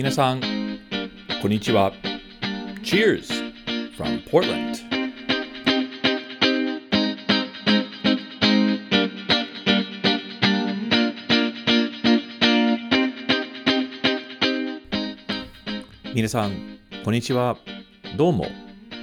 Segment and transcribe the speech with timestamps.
[0.00, 0.40] 皆さん、
[1.42, 1.92] こんにちは。
[2.82, 3.52] Cheers
[3.98, 4.78] from Portland!
[16.14, 17.58] 皆さん、こんにちは。
[18.16, 18.46] どうも、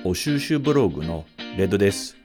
[0.04, 1.28] お収集ブログの
[1.58, 2.18] レッドです。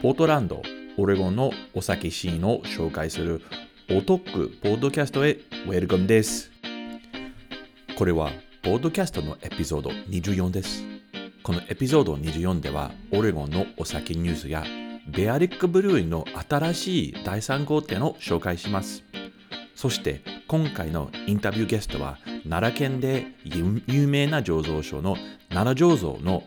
[0.00, 0.62] ポートランド、
[0.96, 3.42] オレゴンのお酒シーンを紹介する
[3.90, 6.51] おトックポッドキャストへウェルカムです。
[8.02, 10.82] これはポッドキャストのエピソード24です。
[11.44, 14.64] このエピソード24ではオレゴンのお酒ニュースや
[15.06, 19.04] ベアリックブルーインの新しい第3号店を紹介します。
[19.76, 25.16] そして今回のインタビューゲストは奈良県で有名な醸造所の
[25.48, 26.42] 奈良醸造の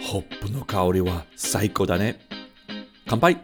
[0.00, 2.20] ホップの香りは最高だね。
[3.08, 3.38] 乾杯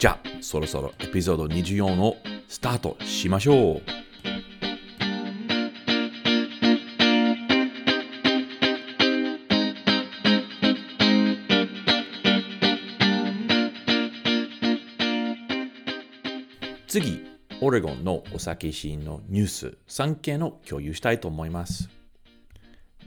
[0.00, 2.16] じゃあ、そろそろエピソード24を
[2.48, 3.97] スタートしましょう。
[17.00, 17.20] 次、
[17.60, 21.88] オレゴンのお酒シーンのニュース3件を共有したいと思います。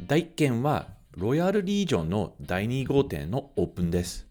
[0.07, 0.87] 第1件は、
[1.17, 4.27] ロイヤルリージョンの第2号店のオープンです。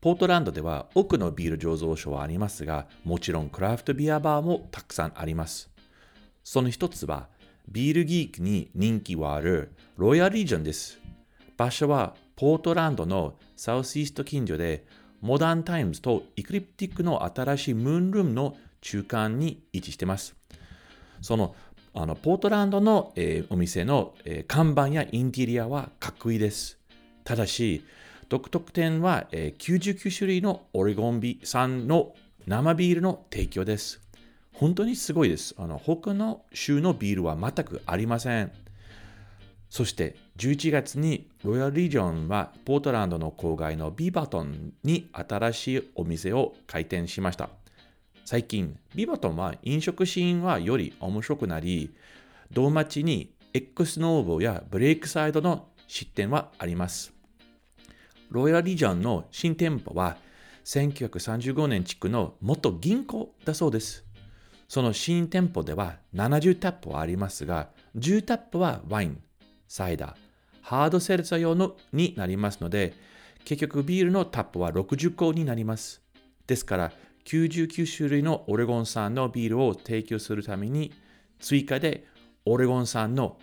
[0.00, 5.68] ポートランドでは多くのビール醸造所はありますが、もちろんクラフトビアバーもたくさんあります。
[6.42, 7.28] その一つは、
[7.70, 10.98] ビールギークに人気はあるロイヤルリージョンです。
[11.58, 14.86] 場所はポートランドのサウスイースト近所で、
[15.20, 20.36] モダンタイムズとイクリプティックの新しいムーンルームの中間に位置してます。
[21.20, 21.54] その
[21.94, 26.78] あのポートランドの、えー、お店の、えー、看板やインテリアはかっこいいです。
[27.24, 27.84] ただし、
[28.28, 32.14] 独特点は、えー、99種類のオレゴンビ産の
[32.46, 34.00] 生ビールの提供です。
[34.52, 35.54] 本当にすごいです。
[35.58, 38.52] あの他の州のビールは全くありません。
[39.70, 47.50] そして11月にロイヤルリージョンはポートランドの郊外のビーバトンに新しいお店を開店しました。
[48.30, 51.94] 最近、ビバトンは飲食シーンはより面白くなり、
[52.52, 57.14] 同町に X ノーボやブレイクサイドの出店はあります。
[58.28, 60.18] ロイヤルリジョンの新店舗は
[60.66, 64.04] 1935年地区の元銀行だそうです。
[64.68, 69.22] その新店舗では70タップはありますが、10タップはワイン、
[69.68, 70.14] サイダー、
[70.60, 72.92] ハードセルツァ用のになりますので、
[73.46, 76.02] 結局ビールのタップは60個になります。
[76.46, 76.92] ですから、
[77.28, 80.94] 99種類のオレゴン産のビールを提供するために
[81.38, 82.06] 追加で
[82.46, 83.38] オレゴン産の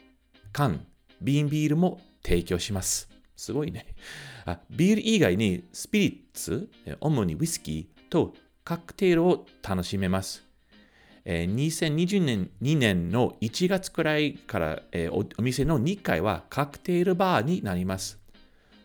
[0.51, 0.88] 缶、
[1.22, 3.07] 瓶ビールも提供します。
[3.35, 3.85] すごいね。
[4.45, 6.68] あビール以外にスピリッツ、
[7.00, 10.44] 主にウイスキーとカクテルを楽しめます。
[11.25, 14.81] 2020年2年の1月くらいから
[15.12, 18.19] お店の2階はカクテルバーになります。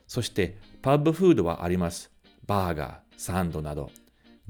[0.07, 2.11] そしてパブフードはあります。
[2.47, 3.91] バーガー、サンドなど。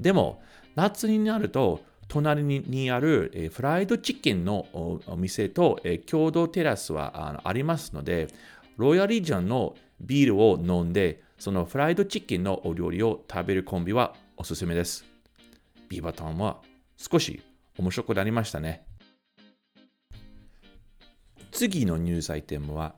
[0.01, 0.41] でも、
[0.75, 4.67] 夏になると、隣にある、えフライドチキンの
[5.07, 8.27] お店と、え共同テラスはあのありますので、
[8.77, 15.05] ロイヤリージョンのビールを飲んで、そのフライドチキンのお料理を食べるコンビはおすすめです。
[15.87, 16.57] ビーバトンは
[16.97, 17.41] 少し
[17.77, 18.85] 面白くなりましたね。
[21.51, 22.95] 次のニュースアイテムは、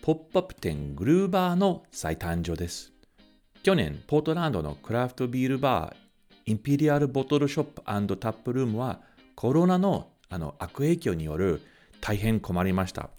[0.00, 2.92] ポップアップ店グルーバーの再誕生です。
[3.62, 6.05] 去年、ポートランドのクラフトビールバー
[6.48, 7.82] インペリアルボトルショップ
[8.16, 9.00] タップルームは
[9.34, 11.60] コロナのあの悪影響による
[12.00, 13.10] 大変困りました。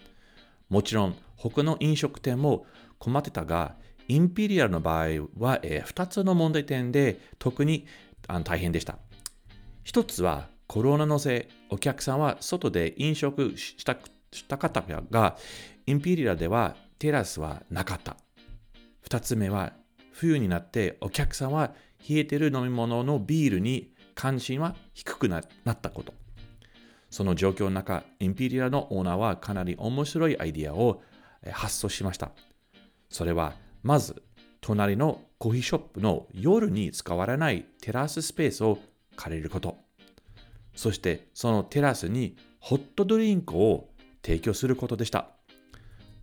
[0.69, 2.65] もちろん他の飲食店も
[2.99, 3.75] 困ってたが、
[4.07, 5.07] インペリアルの場合
[5.37, 7.85] は、えー、2つの問題点で特に
[8.27, 8.97] あの大変でした。
[9.85, 13.97] 1つはコロナのせい、お客さんは外で飲食した
[14.31, 15.37] した方が、
[15.85, 18.15] インペリアルではテラスはなかった。
[19.09, 19.73] 2つ目は、
[20.11, 21.73] 冬になってお客さんは
[22.07, 25.43] 冷えてる飲み物のビールに関心は低くなっ
[25.81, 26.13] たこと。
[27.09, 31.01] その状況の中、インピリアのオーナーはかなり面白いアイディアを
[31.51, 32.31] 発想しました。
[33.09, 33.53] それは、
[33.83, 34.21] まず、
[34.59, 38.79] 隣のコーヒーショップの夜に使われないテラススペースを
[39.15, 39.77] 借りること。
[40.75, 43.89] そしてそのテラスにホットドリンクを
[44.23, 45.29] 提供することでした。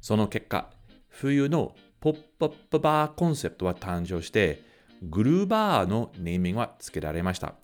[0.01, 0.71] その結果、
[1.09, 4.63] 冬のポップアップバーコンセプトは誕生して、
[5.03, 7.55] グルーバーのネーミングは付けられました。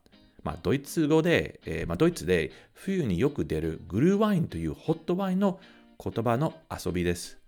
[0.43, 5.61] まあ、ドイツ語で、えー、まあ、ドイツで冬によく出るグルーワインというホットワインの
[6.03, 7.39] 言葉の遊びです。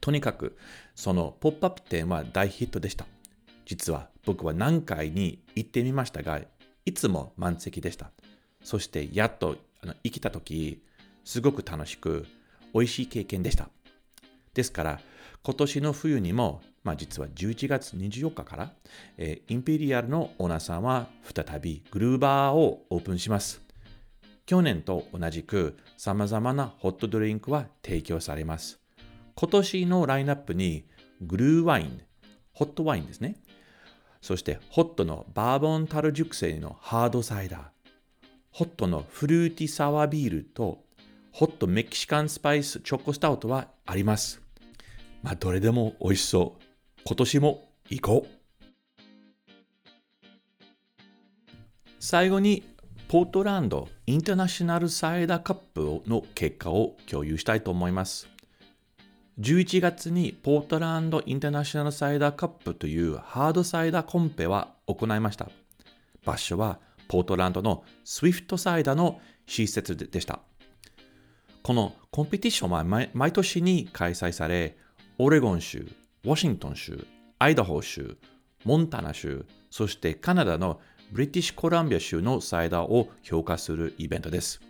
[0.00, 0.56] とにかく、
[0.94, 3.06] そのポップアップ店は大ヒットでした。
[3.66, 6.40] 実は僕は何回に行ってみましたが、
[6.84, 8.10] いつも満席でした。
[8.62, 10.82] そしてやっとあの生きた時、
[11.24, 12.26] すごく楽しく、
[12.72, 13.68] 美味しい経験でした。
[14.54, 15.00] ですから、
[15.42, 18.72] 今年の冬にも、まあ、実は11月24日から、
[19.18, 23.60] えー、インペリアルのオーナーさんは再びグルーバーをオープンします。
[24.46, 28.78] 去年と同じく様々なホットドリンクは提供されます。
[29.34, 30.84] 今年のラインナップに
[31.20, 32.00] グルーワイン、
[32.52, 33.34] ホットワインですね。
[34.22, 37.62] そしてホットのバーボンタル熟成のハードサイダー、
[38.52, 40.84] ホットのフルーティサワービールと
[41.32, 44.40] ホットメキシカンスパイスチョコスタウトはあります。
[45.24, 46.65] まあ、どれでも美味しそう。
[47.08, 48.64] 今年も行こう。
[52.00, 52.64] 最後に、
[53.06, 58.26] ポートランドインターナショナルサイダーカップの結果を共有したいと思います。
[59.38, 65.48] 11月にポートランドインターナショナルサイダーカップというハードサイダーコンペは行いました。
[66.24, 70.40] 場所はポートランドのスイフトサイダーの施設でした。
[71.62, 74.76] このコンペティションは毎年に開催され、
[75.18, 75.86] オレゴン州、
[76.26, 77.06] ワシントン州、
[77.38, 78.16] アイダホ州、
[78.64, 80.80] モンタナ州、そしてカナダの
[81.12, 84.60] ブリティッシュコランビア州のサイダーを評価するイベントです。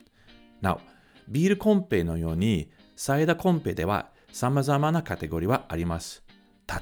[0.61, 0.81] なお、
[1.29, 6.23] ビールコンペのようにサイダーコンペでは様々なカテゴリーはあります。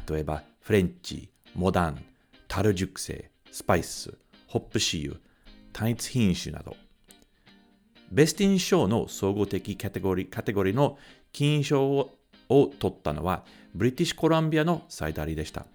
[0.09, 2.05] 例えば、フレンチ、モダン、
[2.49, 4.19] タル熟成、スパイス、
[4.49, 5.20] ホップシーユ、
[5.73, 6.75] 単一品種など。
[8.11, 10.99] ベスティン賞の総合的カテゴリーカテゴリーの
[11.32, 12.11] 金賞
[12.49, 13.44] を取ったのは、
[13.75, 15.67] ブリティッシュコロンビアの cidery でした。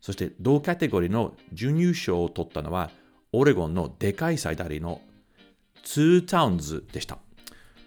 [0.00, 2.90] そして同カテゴリーの準優勝を取ったのは、
[3.32, 5.00] オレゴンのでかい cidery の
[5.82, 7.18] Two Towns でした。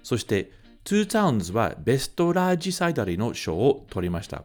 [0.03, 0.51] そして
[0.83, 4.43] Two Towns は Best Large Cidery の賞を取りました。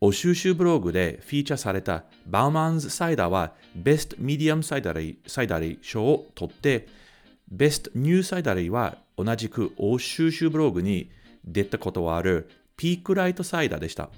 [0.00, 6.88] オ州酒ブログでフィーチャーされた Bauman's Cider は Best Medium Cidery cidery 賞を取って、
[7.50, 11.10] Best New Cidery は同じくオ州酒ブログに
[11.44, 12.48] 出たことはある
[12.80, 14.08] Peak Light Cider でした。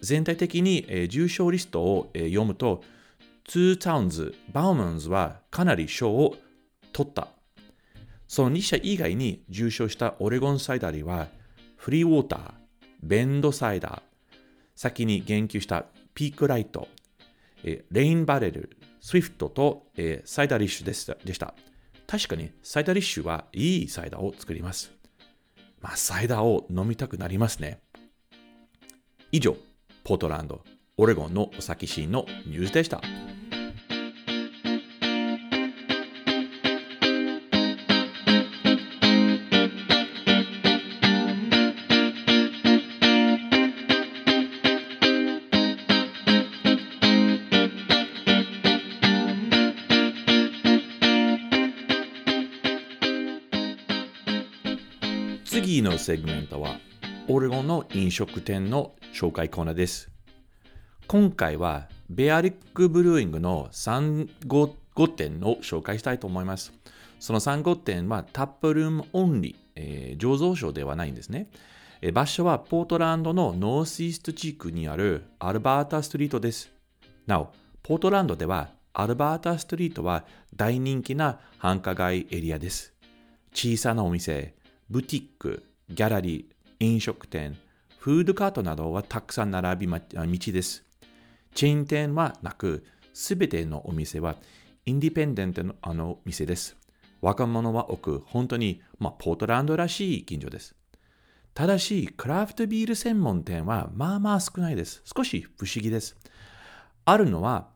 [0.00, 2.84] 全体的に、えー、受賞リストを、えー、読むと、
[3.42, 6.36] Two Towns、Bauman's はかなり賞を
[6.92, 7.26] 取った
[8.28, 11.26] その2社以外に受賞したオレゴン cidery は、
[11.74, 14.36] Freewater、Bend Cider、
[14.76, 16.86] 先に言及した Peak Light、
[17.64, 21.54] え Rain Barrel、Swift と、えサイダーリッシュでしたでした。
[22.06, 24.99] 確かにサイダーリッシュはいいサイダーを作ります。
[25.80, 27.80] まあ、サイダーを飲みたくなりますね。
[29.32, 29.56] 以上、
[30.04, 30.62] ポートランド、
[30.96, 33.00] オレゴンのお酒シーンのニュースでした。
[55.70, 56.80] 次のセグメントは、
[57.28, 60.10] オレゴンの飲食店の紹介コーナーです。
[61.06, 66.72] 今回は、 Baerlic Brewing の3 号店を紹介したいと思います。
[67.20, 71.48] その3号店は taproom only、えー、醸造所ではないんですね。
[72.12, 76.68] 場所はポートランドの Northeast 地区にある Alberta Street です。
[77.28, 77.52] なお、
[77.84, 80.24] ポートランドでは Alberta Street は
[80.56, 82.92] 大人気な繁華街エリアです。
[83.54, 84.58] 小さなお店、
[84.90, 87.56] ブティック、ギャラリー、飲食店、
[88.00, 90.00] フードカートなどはたくさん並び道
[90.52, 90.82] です。
[91.54, 94.34] チェーン店はなく、すべてのお店は
[94.84, 96.76] インディペンデントのあの店です。
[97.20, 100.74] 若者は多く、本当に、まあ、ポートランドらしい近所です。
[101.54, 105.02] ただし、クラフトビール専門店はまあまあ少ないです。
[105.04, 106.16] 少し不思議です。
[107.04, 107.68] あるのは、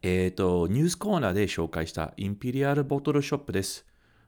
[0.00, 3.84] えっ、ー、と、ニュースコーナーで紹介したインペリアルボトルショップです。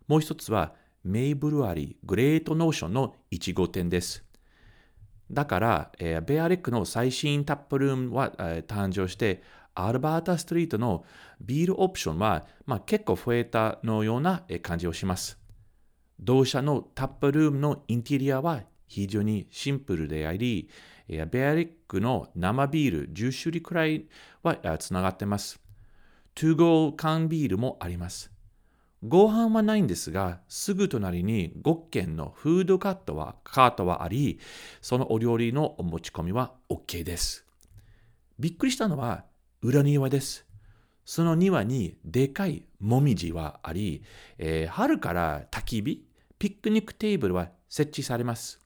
[0.06, 4.24] もう一つは、メイブルアリーグレートノーションの1号店です。
[5.30, 9.42] だから、えーベアレックの最新タップルームは、えー誕生して、
[9.74, 11.04] アルバータストリートの
[11.40, 15.38] ビールオプションは、まあ、結構増えたのような感じをします。
[16.18, 20.68] 同社のタップルームのインテリアは非常にシンプルであり、
[21.08, 24.06] ベアレックの生ビール10種類くらい
[24.42, 25.60] はつながっています。
[26.34, 28.30] to go 缶ビールもあります。
[29.02, 34.38] ご飯はないんですが、すぐ隣に5軒の food cart はカートはあり、
[34.82, 37.46] そのお料理のお持ち込みは OK です。
[38.38, 39.24] びっくりしたのは
[39.62, 40.46] 裏庭です。
[41.06, 44.02] その庭にでかいもみじはあり、
[44.36, 46.04] えー春から焚き火、
[46.38, 48.60] ピクニックテーブルは設置されます。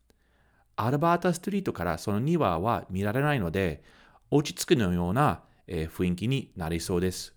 [0.74, 3.84] Alberta Street からその庭は見られないので、
[4.32, 7.34] 落ち着くのような、えー雰囲気になりそうです。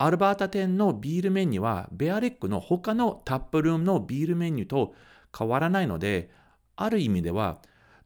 [0.00, 4.94] アルバータ店のビールメニューは、ベアレックの他のタップルームのビールメニューと
[5.36, 6.30] 変わらないので、
[6.76, 7.58] ある意味では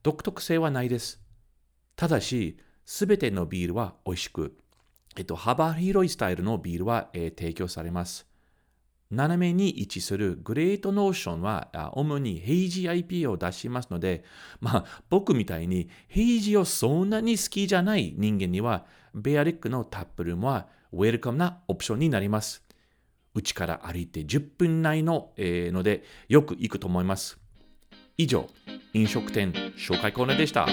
[0.03, 1.21] 独特性はないです。
[1.95, 2.57] ただし、
[2.87, 4.57] すべてのビールは美味しく、
[5.19, 8.27] えっと、幅広いスタイルのビールは、えー提供されます。
[9.11, 14.25] 斜めに位置するグレートノーションは、主にヘイジ IPA を出しますので、
[14.61, 22.63] まあ、僕みたいにヘイジをそんなに好きじゃない人間には、ベアレックのタップルームはウェルカムなオプションになります。
[23.35, 27.39] うちから歩いて10分内の、えーので、よく行くと思います。
[28.19, 28.49] 以上、
[28.93, 30.67] 飲食店紹介コーナーでした。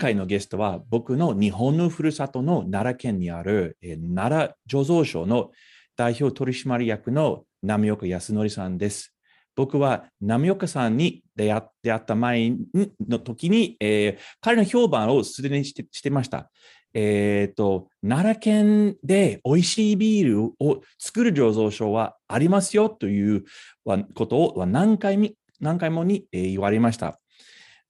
[0.00, 5.50] 回のゲストは僕の日本のふるさとの奈良県にある、えー奈良醸造所の
[5.96, 9.14] 代表取締役の波岡康則さんです。
[9.54, 12.54] 僕は波岡さんに出会っ会った前
[13.06, 16.50] の時に、えー彼の評判をすでにしてしてました。
[16.94, 23.44] えっ、と、奈良県で美味しいビールを作る醸造所はありますよという
[24.14, 27.20] ことを何回み何回もに、言われました。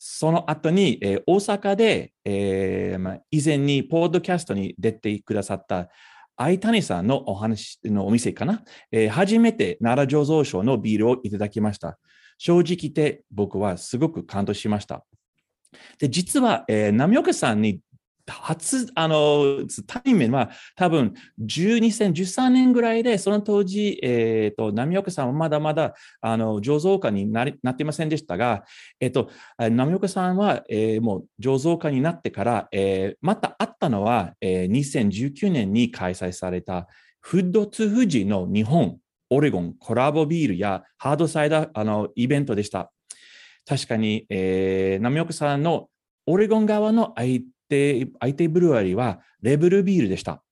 [0.02, 5.90] その後に、えー大阪で、えーまあ、以前にポッドキャストに出てくださった
[6.38, 11.98] 相谷さんのお話のお店かな、えー初めて奈良醸造所のビールをいただきました。
[12.38, 15.04] 正直言って僕はすごく感動しました。
[15.98, 17.80] で、実は、えー、波岡さんに
[18.26, 28.64] 初、あの、対面は多分12、2013年ぐらいで、その当時、えっ、と、波岡さんはまだまだ、あの、醸造家になりなっていませんでしたが、
[29.00, 36.86] えっ、と、波岡さんは、えーもう醸造家になってから、えーまた会ったのは、えー2019年に開催された
[37.20, 38.98] フッドツ富士の日本、
[39.30, 42.92] オレゴンコラボビールやハードサイダーあのイベントでした。
[43.66, 45.88] 確かに、えー、波岡さんの
[46.26, 50.42] オレゴン側の相手相手ブルワリーはレベルビールでした。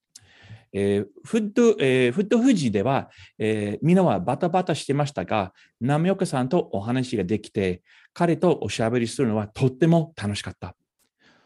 [0.73, 7.83] えーフッド、えーフッド富士では、えーみんなはバタバタしてましたが、波岡さんとお話ができて、
[8.13, 10.77] 彼とおしゃべりするのはとっても楽しかった。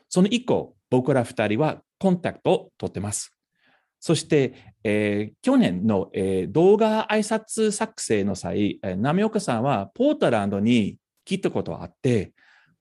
[0.08, 3.34] その以降、僕ら二人はコンタクトを取ってます。
[4.00, 12.32] そして、えー去年の、えー動画挨拶作成の際、えー波岡さんはポートランドに来たことがあって、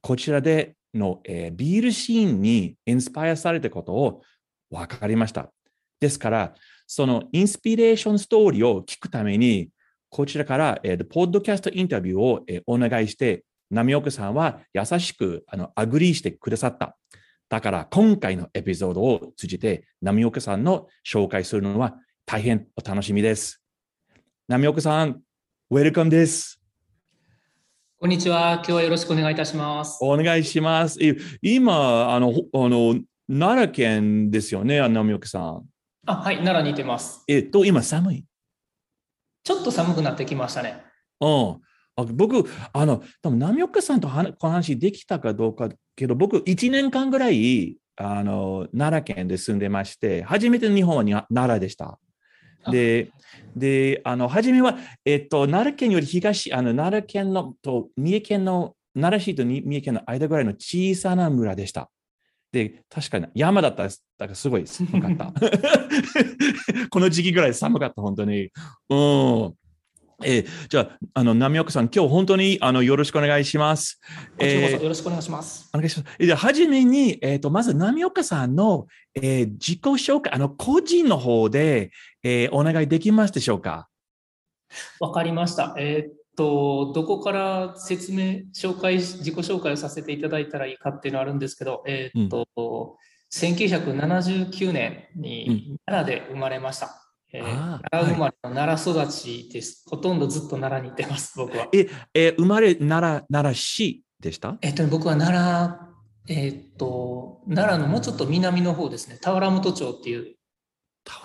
[0.02, 4.22] こちらでの、えービールシーンにインスパイアされたことを
[4.70, 5.52] 分かりました。
[6.00, 6.56] ですから、
[6.88, 9.70] そのインスピレーションストーリーを聞くために、
[10.10, 16.98] こちらから、えーポッドキャストインタビューを、えーお願いして、浪岡さんは優しくあの agree してくださった。
[17.50, 21.96] だから今回のエピソードを通じて、浪岡さんの紹介するのは
[22.26, 23.62] 大変お楽しみです。
[24.48, 25.22] 浪岡さん、
[25.70, 26.61] welcome です。
[28.02, 28.54] こんにちは。
[28.54, 30.00] 今日はよろしくお願いいたします。
[30.02, 30.98] お願いします。
[31.00, 32.96] え今、あの、ほあの
[33.30, 35.66] 奈良県ですよね、波岡さん。
[36.08, 37.24] あ、はい、奈良にいてます。
[37.28, 38.26] えっと、今寒い？
[39.44, 40.82] ちょっと寒くなってきましたね。
[41.20, 41.58] うん。
[41.96, 52.00] あ僕、あの、多分波岡さんとはこの話できたかどうかけど、僕、1年間ぐらい、あの、奈良県で住んでまして、初めての日本はに奈良でした。
[52.70, 53.12] で、
[53.56, 61.90] で、あの、初めは、えっと、奈良県より東、あの、奈良県のと三重県の、奈良市と三重県の間ぐらいの小さな村でした。
[62.52, 65.34] で、確かに山だったら、だからすごい寒かった。
[66.90, 68.50] この時期ぐらい寒かった、本当に。
[68.90, 69.54] うん。
[70.24, 74.00] えーじゃあ、あの、波岡さん、今日本当にあのよろしくお願いします。
[74.40, 75.70] えーそよろしくお願いします。
[75.74, 76.16] お願いします。
[76.20, 81.92] えじゃあ、はじめに、えっ、と、まず、波岡さんの、えー自己紹介、あの、個人の方で、
[82.24, 83.88] えーお願いできますでしょうか？
[85.00, 85.76] わかりました。
[85.78, 97.01] えーっと、どこから説明、紹介、自己紹介をさせていただいたらいいかっていうのはあるんですけど、えー、っと、うん、1979年に奈良で生まれました。
[97.34, 99.98] うん、えー、奈良生まれの奈良育ちです、はい。
[99.98, 101.68] ほとんどずっと奈良にいてます、僕は。
[101.74, 104.58] え、えー、生まれ奈良、奈良市でした？
[104.62, 105.74] えっと、僕は奈
[106.28, 110.36] 良、えっと、奈良のもうちょっと南の方ですね、田原本町っていう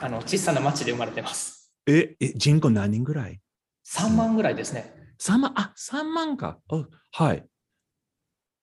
[0.00, 1.72] あの小さな町で生まれてます。
[1.86, 3.40] え、え人口何人ぐらい
[3.86, 4.92] ?3 万ぐらいですね。
[5.20, 6.58] 3万、あ、3万か。
[7.12, 7.44] はい。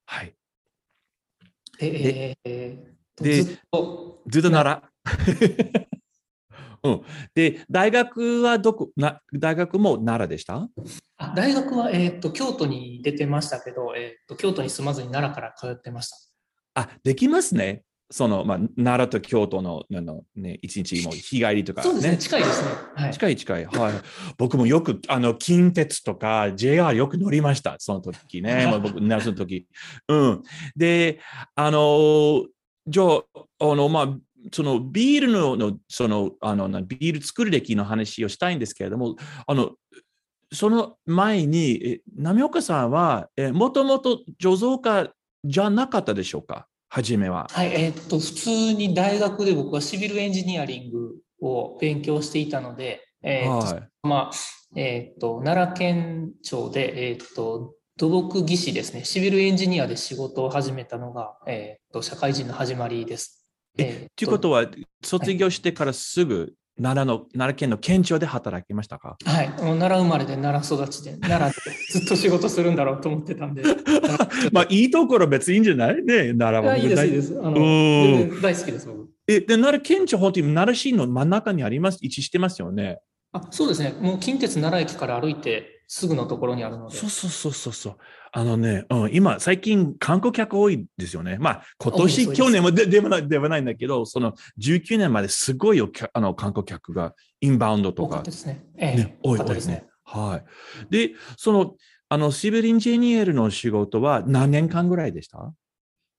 [0.06, 0.36] はい。
[1.80, 4.90] ええー、で、ずっと、ずっとなら。
[6.84, 7.02] うん、
[7.34, 10.68] で、大学はどこ、な大学も奈良でした？
[11.18, 16.18] あ大学は、えーと、京都に出てましたけど、えーと、京都に住まずに奈良から通ってました。
[16.82, 17.84] あ、できますね。
[18.12, 22.70] その、まあ、奈良と京都の、あの、ね、一日も日帰りとか、ね、そうですね、近いですね。
[22.96, 23.66] はい、近い近い。
[23.66, 23.94] はい。
[24.38, 28.68] 僕もよく、あの、近鉄とか JR よく乗りました、その時ね。
[28.70, 29.68] まあ、僕、夏の時。
[30.10, 30.44] うん。
[30.76, 31.22] で、
[31.56, 32.46] あの、
[32.86, 33.24] じゃあ、
[33.62, 34.18] あの、まあ、
[34.52, 39.16] そのビールののそのあのビール作る歴の話をしたいんですけれども、
[39.48, 39.72] あの
[40.52, 45.10] その前に、波岡さんはもともと醸造家
[45.44, 46.68] じゃなかったでしょうか？
[46.90, 47.48] 初めは。
[47.50, 54.32] はい、えー、っと、普通に大学で僕はシビルエンジニアリングを勉強していたので、えー、はい、まあ、
[54.76, 63.43] えー、っと、奈良県庁で、えっと、土木技師ですね、シビルエンジニアで仕事を始めたのが、えっと、社会人の始まりです。
[63.78, 64.66] えということは、
[65.04, 69.16] 卒業してからすぐ奈良の、奈良県の県庁で働きましたか？
[69.26, 69.50] はい。
[69.50, 73.64] もう奈良生まれで奈良育ちで、奈良でずっと仕事するんだろうと思ってたんで。
[74.52, 76.04] まあ、いいところ別にいいんじゃない？
[76.04, 76.78] ね、奈良は。
[76.78, 77.40] いいです、いいです。
[77.42, 79.10] あの、大好きです、僕。
[79.28, 83.00] え、で、奈良県庁、本当に奈良市の真ん中にあります、位置してますよね？
[83.34, 83.96] あ、そうですね。
[84.00, 86.96] もう近鉄奈良駅から歩いてすぐのところにあるので。
[86.96, 87.98] そうそうそうそうそう。
[88.32, 91.38] あのね、うん、今、最近、観光客多いですよね。
[91.40, 99.86] まあ、今年、去年もでではないではないんだけど、その19年まですごいあの観光客がインバウンドとか、ですねえね多いですね。
[100.04, 100.90] はい。
[100.90, 101.76] で、その、
[102.10, 105.54] あの、シビルインジニアルの仕事は何年間ぐらいでした？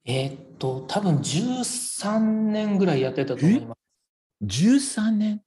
[0.05, 4.97] えー、っと、多分13年ぐらいやってたと思います。
[4.97, 5.43] 13年？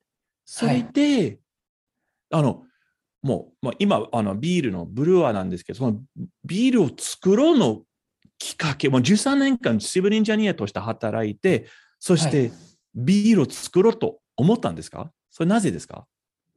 [0.45, 1.39] それで、はい、
[2.31, 2.63] あの、
[3.21, 5.99] もう、まあ、今あのビールのブルワーなんですけど、その
[6.45, 7.81] ビールを作ろうの
[8.37, 11.67] きっかけ、もう13年間シビルエンジニアとして働いて、
[11.99, 12.51] そして
[12.93, 16.05] ビールを作ろうと思ったんですか、はい、それなぜですか？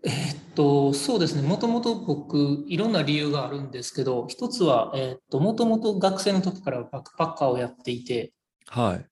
[0.02, 1.42] えー、っと、そうですね。
[1.42, 8.32] もともと僕、いろんな理由があるんですけど、一つは、えー、っと、もともと学生の時からバックパッカーをやっていて、
[8.66, 9.06] はい。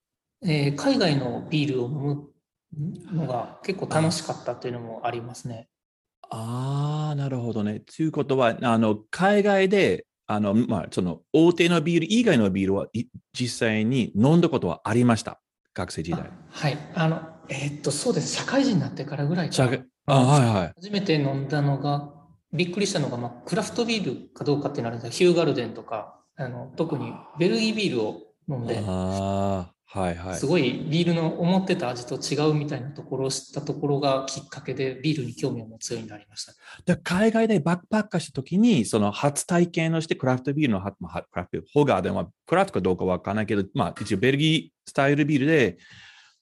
[0.49, 5.69] えー、海外のビールを飲むのが結構楽しかったっていうのもありますね。
[6.31, 7.81] ああ、なるほどね。
[7.81, 12.87] ということは、あの海外であの、まあ、その大手のビール以外のビールは
[13.33, 15.41] 実際に飲んだことはありました、
[15.75, 16.31] 学生時代。
[16.51, 19.79] はい、あの、えー、っと、そうです、社会人になってからぐらいかな。
[20.11, 22.15] あはいはい、初めて飲んだのが、
[22.53, 36.53] びっくりしたのが、まあ、クラフトビールかどうかってなるんですが、ヒューガルデンとか、あの特にベルギービールを飲んで、あはいはい、すごいビールの思ってた味と違うみたいなところを知ったところがきっかけでビールに興味を持つようになりました。
[36.85, 45.79] で海外でバックパッカーした時にその初体験をしてクラフトビールの、まあ、クラフトホガーでもクラフトかどうかわからないけど、まあ、一応ベルギースタイルビールで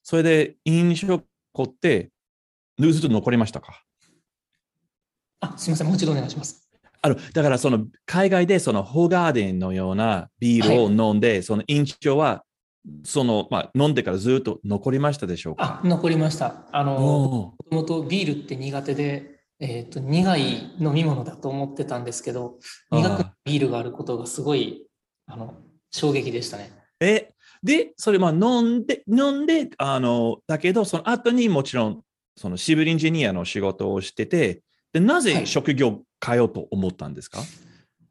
[0.03, 2.11] それで印象こって
[2.81, 3.81] ずっと残りましたか？
[5.39, 6.69] あすみませんもう一度お願いします。
[7.01, 12.43] あのだからその海外でそのホーガーデンのようなビールを飲んで、はい、その印象は
[13.05, 15.81] その、まあ、飲んでからずっと残りましたでしょうか？
[15.85, 16.67] あ残りました。
[16.73, 22.59] あの、もともとビールって苦手で、えっ、ー、と、苦い飲み物だと思ってたんですけど、
[22.91, 24.87] 苦くビールがあることがすごい、
[25.27, 25.55] あの、
[25.91, 26.73] 衝撃でしたね。
[27.01, 27.31] え、
[27.63, 32.03] で、それ、まあ、飲んで、飲んで、あの、だけど、その後にもちろん、
[32.37, 37.49] そのシビルエンジニアの仕事をしてて、で、なぜ職業変えようと思ったんですか、はい、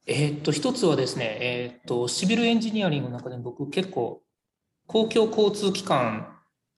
[0.08, 4.22] えっと、一つはですね、えっと、シビルエンジニアリングの中で僕結構
[4.88, 6.28] 公共交通機関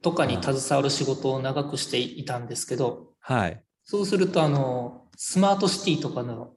[0.02, 3.64] とかに携わる仕事を長くしていたんですけど、はい。
[3.84, 6.54] そうすると、あの、スマートシティとかの、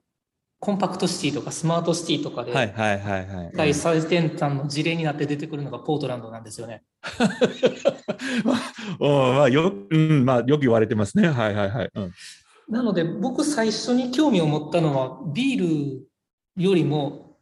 [0.59, 3.73] コンパクトシティとかスマートシティとかで、はいはいはいはい。
[3.73, 6.83] 最先端の事例になって出てくるのがポートランドなんですよね。
[8.99, 11.27] まあ、ようん、まあ、よく言われてますね。
[11.29, 11.89] はいはいはい。
[11.95, 12.13] うん、
[12.69, 15.97] なので、僕最初に興味を持ったのは、ビー
[16.57, 17.37] ルよりも、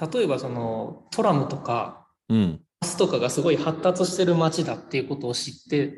[0.00, 5.94] 例えばそのトラムとか、うん、スとかがすごい発達してる街だっていうことを知って、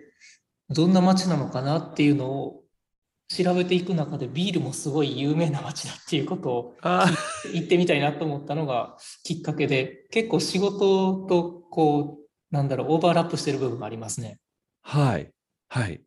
[0.71, 2.65] どんな街なのかなっていうのを
[3.29, 6.77] 調べていく中でビールもすごい有名な街だっていうことを
[7.53, 14.39] 言ってみたいなと思ったのがきっかけで結構仕事とこうなんだろうオーバーラップしてる部分がありますね。
[14.83, 15.33] はい。
[15.69, 16.03] はい。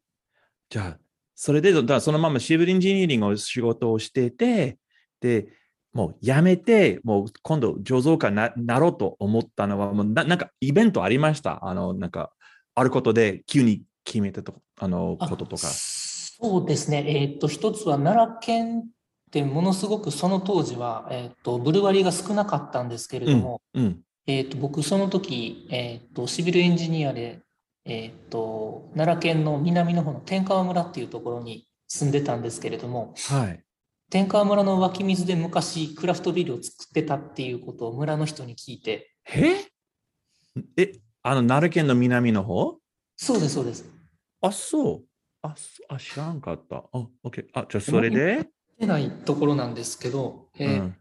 [0.70, 1.00] じゃあ
[1.36, 4.78] それでだそのままシビルエンジニアリングの仕事をしてて
[5.20, 5.48] で
[5.94, 11.66] もうやめて、もう今度醸造家にななろうと思ったのは、もうななんかイベントありました？
[11.66, 12.32] あの、なんか、
[12.76, 15.68] あることで急に決めたとあのこととか。
[15.68, 17.04] そうですね。
[17.08, 18.84] えっ、と、一つは奈良県っ
[19.32, 27.40] てものすごくその当時は、えっ、と、ブルワリーが少なかったんですけれども、うんうん、えっ、と、僕その時、えっ、と、シビルエンジニアで、
[27.86, 33.64] えっ、と、奈良県の南の方の天川村っていうところに住んでたんですけれども、はい。
[34.10, 39.14] 天川村の湧き水で昔クラフトビールを作ってたっていうことを村の人に聞いて。
[39.26, 39.66] え？
[40.78, 40.94] え、
[41.24, 42.78] あの、奈良県の南の方？
[43.18, 43.86] そうです、そうです。
[44.40, 45.04] あ、そう。
[45.42, 45.54] あ、
[45.90, 46.78] あ知らんかった。
[46.78, 47.48] あ、オッケー。
[47.54, 48.48] あ、じゃあそれで？
[48.80, 50.96] てないところなんですけど、えー、うん、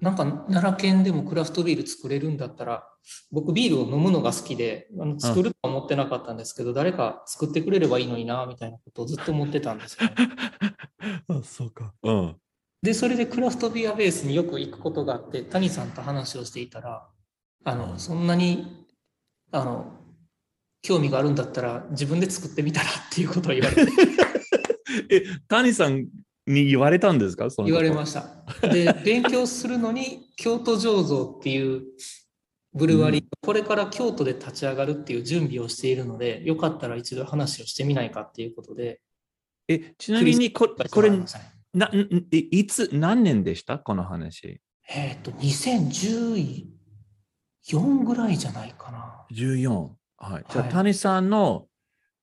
[0.00, 2.88] なんか奈良県でもクラフトビール作れるんだったら、
[3.30, 10.14] 僕ビールを飲むのが好きで、あの作るとは思ってなかったんですけど、うん、誰か作ってくれればいいのにな、みたいなことをずっと思ってたんですよ、ね。
[11.28, 11.92] あ、そうか。
[12.02, 12.36] うん。
[12.82, 17.06] で、それでクラフトビアベースによく行くことがあって、谷さんと話をしていたら、
[17.64, 18.86] あの、そんなに、
[19.52, 19.92] あの、
[20.82, 23.92] 興味があるんだったら自分で作ってみたらっていうことを言われて。
[25.10, 26.08] え、谷さん
[26.52, 27.48] に言われたんですか？
[27.64, 28.44] 言われました。
[28.68, 31.84] で、 勉強するのに京都醸造っていう
[32.74, 39.00] ブルワリー、うん、これから京都で立ち上がるっていう準備をしているので、よかったら一度話をしてみないかっていうことで。
[39.68, 41.10] え、ちなみにここれ、
[41.72, 41.90] な
[42.32, 43.78] いつ、何年でした？
[43.78, 44.60] この話。
[44.88, 46.66] えっ、と、2014
[48.04, 49.26] ぐらいじゃないかな。
[49.32, 49.90] 14。
[50.16, 50.44] はい。
[50.50, 51.68] じゃあ、谷さんの、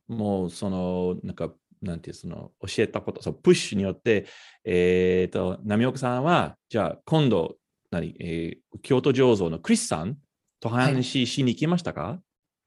[0.08, 4.26] もう、その、なんか、なんていう、その、教えたこと、そのプッシュによって、
[4.64, 7.58] えっ、ー、と、波岡さんは、じゃあ、今度、
[7.92, 10.18] 何、えー、京都醸造のクリスさん
[10.60, 12.20] と話しに行きましたか、はい、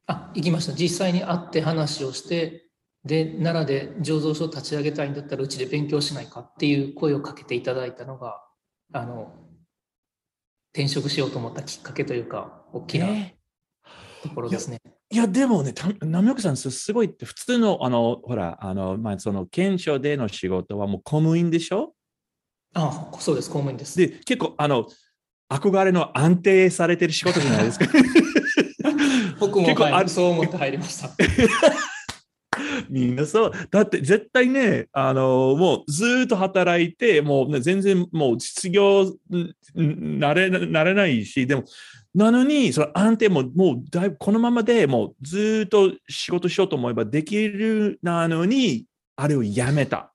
[0.06, 0.72] あ、行きました。
[0.72, 2.66] 実際に会って話をして、
[3.04, 8.42] で、奈良で醸造所を立ち上げたいんだったら、うちで勉強しないかっていう声をかけていただいたのが、
[8.92, 9.32] あの、
[10.72, 13.06] 転職しようと思ったきっかけというか、大きな
[14.22, 14.80] ところですね。
[15.12, 21.94] いや、でもね、波岡さん、すごいって、普通の、あの、ほら、あの、まあ、その、検証での仕事はもう公務員でしょ？
[22.74, 23.98] ああ、そうです、公務員です。
[23.98, 24.86] で、結構、あの、
[25.52, 27.86] 憧れの安定されてる仕事じゃないですか。
[29.40, 31.10] 僕も結構あるそう思って入りました。
[32.90, 33.52] みんなそう。
[33.70, 39.12] だって絶対ね、あの、もうずっと働いて、もう、ね、全然もう失業
[39.74, 41.64] なれなれないし、でも、
[42.14, 50.12] なのに、その安定ももうだいぶこのままでもうずっと仕事しようと思えばできるなのに、あれをやめた。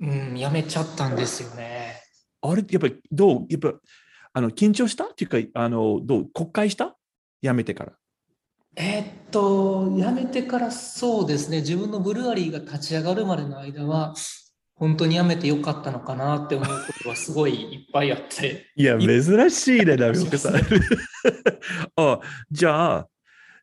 [0.00, 2.00] うん、やめちゃったんですよね。
[2.42, 3.74] あれ、やっぱりどうやっぱ
[4.32, 5.04] あの緊張した？
[5.04, 6.96] っていうか、あのどう国会した？
[7.42, 7.92] やめてから。
[8.82, 14.14] えー、っと、辞めてからそうですね、自分のブルワリーが立ち上がるまでの間は、
[14.74, 18.68] 本当に辞めてよかったのかなって思うことがすごいいっぱいあって。
[18.74, 20.54] いや、珍しいね、ナミオさん。
[21.96, 23.08] あじゃあ、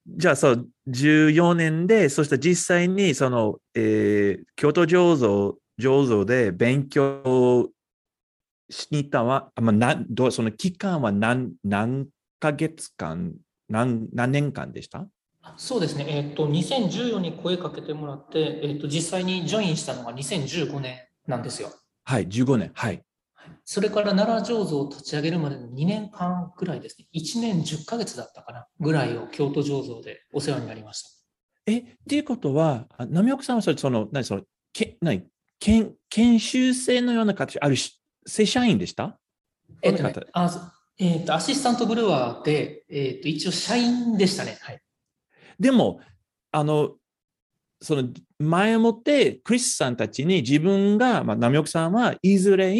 [0.05, 7.71] じゃあそう、14年で、そして実際にその、えー、京都醸造醸造で勉強
[8.69, 12.07] しに行ったは、まあ、などその期間は何何
[12.39, 13.33] ヶ月間
[13.69, 15.07] 何何年間でした？
[15.55, 21.71] そうですね、えーと、2014に声かけてもらって、えーと、実際にジョインしたのが2015年なんですよ。
[22.03, 23.01] はい、15年、はい。
[23.63, 31.09] それから奈良醸造を立ち上げるまでの2年間ぐらいですね、1年10ヶ月だったかなぐらいを京都醸造でお世話になりました。
[31.65, 34.41] え、っていうことは、波岡さんはそれ、その、何、その、
[34.73, 35.23] け何？
[35.59, 39.17] 研研修生のような形、あるし、正社員でした？
[39.81, 44.57] えっと、ね、あえっ、ー、と、アシスタントブルワーで、えっ、ー、と、一応社員でしたね。
[44.61, 44.81] はい。
[45.59, 45.99] でも、
[46.51, 46.95] あの、
[47.81, 52.75] その前もってクリスさんたちに自分が、まあ、ナミオクさんはいずれ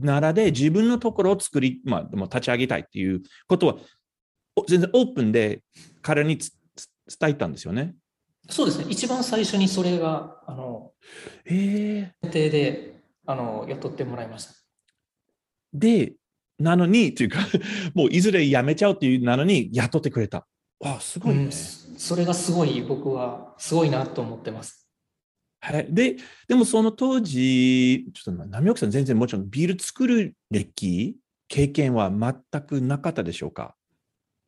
[0.00, 3.76] 奈良で自分のところを作り、まあ、立ち上げたいっていうことは
[4.66, 5.62] 全然オープンで
[6.00, 7.94] 彼に伝えたんですよね。
[8.50, 8.86] そうですね。
[8.88, 10.92] 一番最初にそれが、あの、
[11.44, 14.54] えー、定であの雇ってもらいました。
[15.74, 16.14] で、
[16.58, 17.38] なのに、というか、
[17.94, 20.46] もういずれ辞めちゃうっていうなのに雇ってくれた。
[20.80, 24.88] わあ、すごいね、うん、それがすごい、僕はすごいなと思ってます。
[25.60, 25.86] はい。
[25.92, 26.16] で、
[26.46, 31.16] でもその当時、ちょっと波岡さん全然もちろんビール作る歴、
[31.48, 33.74] 経験は全くなかったでしょうか？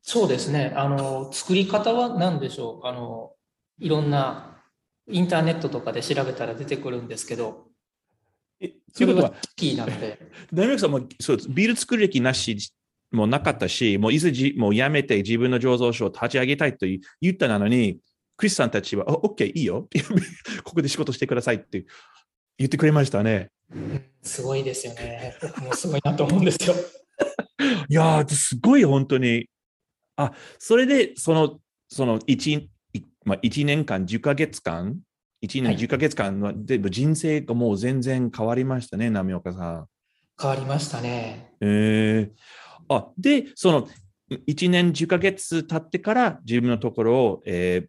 [0.02, 0.72] そうですね。
[0.76, 2.86] あの、作り方は何でしょう？
[2.86, 3.32] あの、
[3.80, 4.62] いろんな
[5.08, 7.69] インターネットとかで調べたら出てくるんですけど、
[8.60, 10.18] えそれはキーなので。
[10.52, 12.56] 大学さんもそうビール作る歴なし
[13.10, 16.86] もなかったし、もういずじもうやめて自分の醸造所を立ち上げたいと
[17.20, 18.00] 言ったのに、
[18.36, 19.86] クリスさんたちは、オッケー、いいよ。
[20.64, 21.84] ここで仕事してくださいって
[22.56, 23.50] 言ってくれましたね。
[24.22, 25.36] すごいですよね。
[25.42, 26.74] 僕もすごいなと思うんですよ。
[27.88, 29.48] いやー、すごい本当に。
[30.16, 32.66] あ、それで、その、その1、
[33.24, 35.00] まあ、1年間、10ヶ月間、
[35.42, 39.86] 1年10ヶ月間は、で人生がもう全然変わりましたね、波岡さん。
[40.40, 41.54] 変わりましたね。
[41.60, 43.88] えー、あで、その
[44.30, 47.88] 1年10ヶ月経ってから自分のところを、え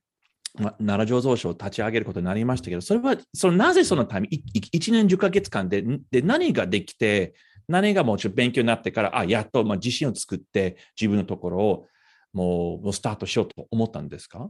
[0.60, 7.34] ーま、奈良醸造所を立ち上げることになりましたけど、それはそのなぜそのタイミング、1年10ヶ月間でで何ができて、
[7.68, 11.88] 何がもうちょっと勉強になってから、あ、やっとまあ自信を作って自分のところを
[12.34, 14.50] もうスタートしようと思ったんですか？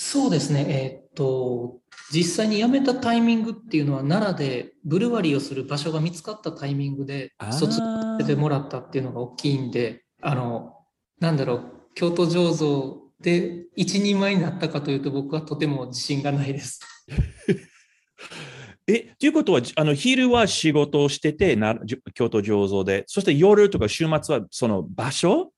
[0.00, 1.80] そうですね、えー、っと、
[2.12, 7.86] 実際に辞めたタイミングっていうのは、奈良でブルワリーをする場所が見つかったタイミングで、卒業
[8.20, 10.76] してもらったっていうのが大きいんで、あの、
[11.18, 11.62] なんだろう、
[11.96, 16.78] 京都醸造で一人前になったかというと、僕はとても自信がないです。
[18.86, 21.76] え、ということは、あの昼は仕事をしててな、
[22.14, 25.50] 京都醸造で、そして夜とか週末はその場所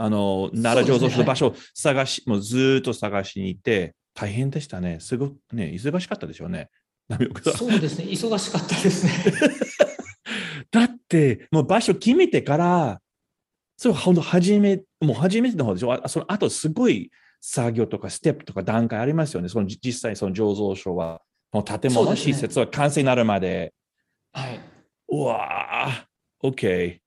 [0.00, 4.98] あの、奈良醸造所の場所を探し、ねはい、もうずっと探しに行って、大変でしたね。
[5.00, 6.70] すごくね、忙しかったでしょうね。
[7.56, 9.12] そうですね、忙しかったですね。
[10.70, 13.00] だって、もう場所決めてから、
[13.76, 16.08] それ本当初め、もう初めての方でしょ。
[16.08, 19.48] その後すごい作業とかステップとか段階ありますよね。
[19.48, 23.74] その実際その醸造所は、もう建物、施設は完成になるまで。
[24.32, 24.60] はい。
[25.08, 27.00] うわぁ、OK。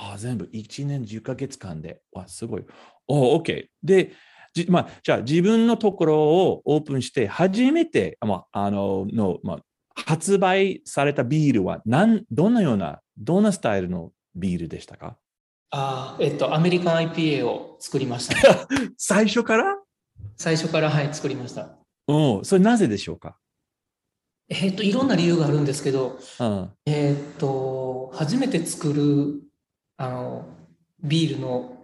[0.00, 2.00] あ全部1年10ヶ月間で。
[2.12, 2.64] わ、すごい。
[3.08, 3.66] お、OK。
[3.82, 4.12] で、
[4.54, 9.58] じまあ、じゃあ自分のところをオープンして初めて、まあ、あのの、まあ、
[9.94, 15.16] 発売されたビールは何どのような、どんなスタイルのビールでしたか？
[15.70, 18.58] あえっと、アメリカン IPA を作りました、ね、
[18.96, 19.76] 最初から？
[20.36, 21.76] 最初から、はい、作りました。
[22.06, 23.36] うん、それなぜでしょうか？
[24.48, 29.42] えっと、いろんな理由があるんですけど、うん、えっと、初めて作る
[29.98, 30.46] あの
[31.02, 31.74] ビールの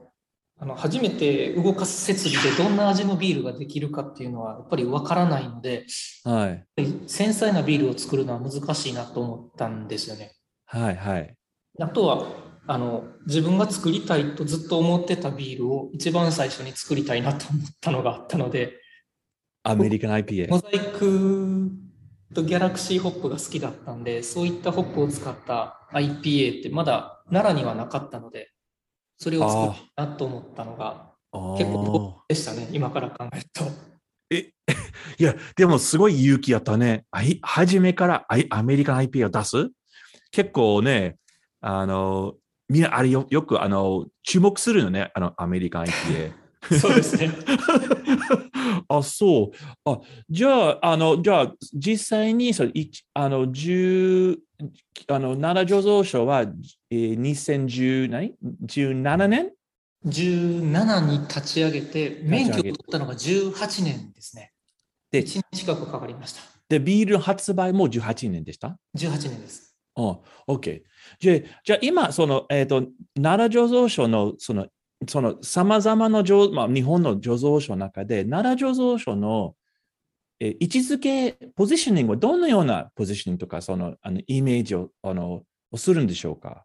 [0.57, 5.85] あの初めて動かす設備でどんな味のビールができるかっていうのはやっぱりわからないので、
[6.22, 6.64] はい、
[7.09, 10.33] 繊細なビールを作るのは難しいなと思ったんですよね。
[10.66, 11.35] はいはい、
[11.81, 12.29] あとは
[12.66, 18.81] あの自分が作りたいとずっと思ってたビールを一番最初に作りたいなと思ったのがあったので
[19.64, 21.70] アメリカン IPA モザイク
[22.32, 28.50] とギャラクシーホップが好きだったんでそういったホップを使った IPA ってまだ奈良にはなかったので、
[29.18, 31.12] それを作ったなと思ったのが
[31.56, 33.64] 結構でしたね、今から考えると。
[34.30, 34.52] え、
[35.18, 37.04] いや、でもすごい勇気やったね。
[37.42, 39.70] 初めからアメリカン IPA を出す？
[40.30, 41.16] 結構ね、
[41.60, 42.34] あの、
[42.68, 46.43] みんなあれよよくあの注目するのね、あのアメリカン IPA。
[46.81, 47.31] そうですね。
[48.88, 49.57] あ、そう。
[49.85, 52.64] あ、じゃあ、あの、じゃあ、実際に、そ
[53.14, 54.38] あの、十、
[55.09, 59.53] あの、奈良醸造所は、えー、2010何 ?17 年
[60.07, 64.53] ?17 に立ち上げて、免許を取ったのが18年ですね。
[65.11, 66.40] で、1年近くかかりました。
[66.68, 69.77] で、ビール発売も18年でした ?18 年です。
[69.96, 70.83] あ、OK。
[71.20, 72.87] じゃじゃあ今、その、えっ、ー、と、
[73.20, 74.66] 奈良醸造所の、その、
[75.08, 79.54] その、さまざまな、まあ、日本の醸造所の中で、奈良醸造所の
[80.40, 86.64] え位置づけ、ポジショニングはどのようなポジショニングとか、そのあのイメージをあのをするんでしょうか？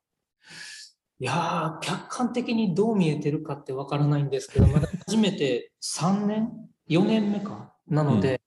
[1.20, 6.52] いやー、客観的にどう見えてるかってわからないんですけど、まだ初めて3年
[6.90, 7.74] ?4 年目か？
[7.88, 8.42] なので、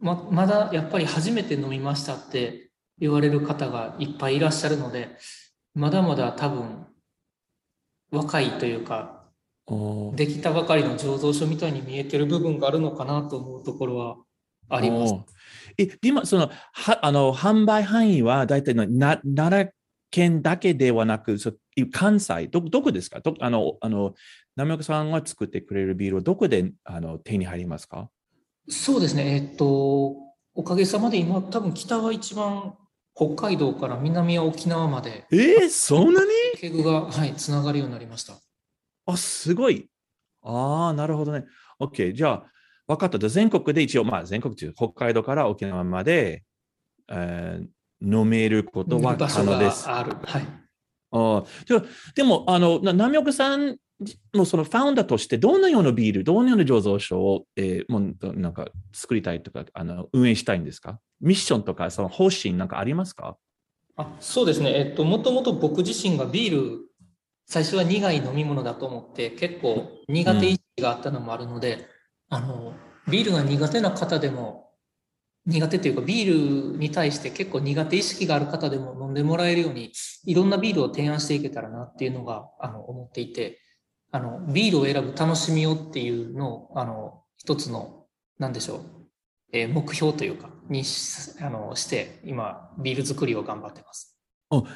[0.00, 5.16] うん、ままだやっぱり初めて飲みましたって言われる方がいっぱいいらっしゃるので、
[5.74, 6.86] まだまだ多分
[8.10, 9.17] 若いというか、
[10.14, 14.16] できたばかりの醸造所みたいに見えてる部分があるのかなと思うところは
[14.68, 15.14] あります。
[15.76, 19.72] え、今、その、は、あの、販売範囲は大体のな、奈良
[20.10, 21.52] 県だけではなく、そ
[21.92, 23.20] 関西、ど、どこですか？
[23.20, 24.14] どあの、あの、
[24.56, 28.10] 波岡さんが作ってくれるビールはどこであの手に入りますか？
[28.68, 29.34] そうですね。
[29.34, 30.16] えっと、
[30.54, 32.74] おかげさまで今、多分北は一番
[33.14, 35.26] 北海道から南は沖縄まで。
[35.30, 36.28] えー、そんなに？
[36.56, 38.34] ケグが、はい、つながるようになりました。
[39.12, 39.88] あ、すごい。
[40.42, 41.44] ああ、なるほどね。
[41.80, 42.12] OK。
[42.12, 42.44] じゃあ、
[42.86, 43.18] 分かった。
[43.28, 46.44] 全国で一応、まあ、全国という北海道から沖縄まで、
[47.08, 47.66] えー、
[48.20, 49.88] 飲めることは可能です。
[49.88, 50.16] ある。
[50.24, 50.46] はい。
[51.10, 53.78] あででも、あの、波岡さん
[54.32, 61.00] もうそのファウンダーとしてどのようなビール、どのような醸造所を、えー、もうなんか作りたいとか、あの運営したいんですか？
[61.20, 63.36] ミッションとかその方針なんかありますか？
[63.96, 64.70] あそうですね。
[64.72, 66.87] えっと、もともと僕自身がビール、
[67.48, 71.88] 最初は苦い飲み物だと思って、結構苦手意識があったのもあるので、
[72.30, 72.74] うん、あの、
[73.08, 74.68] ビールが苦手な方でも、
[75.46, 79.92] 苦手というかビールに対して結構苦手意識がある方でも飲んでもらえるように、
[80.26, 83.62] いろんなビールを提案していけたらなっていうのが、あの、思っていて、
[84.10, 88.04] あの、ビールを選ぶ楽しみをっていうのを、あの、一つの、
[88.38, 88.80] なんでしょう、
[89.52, 94.17] えー、目標というか、にしあのして、今、ビール作りを頑張ってます。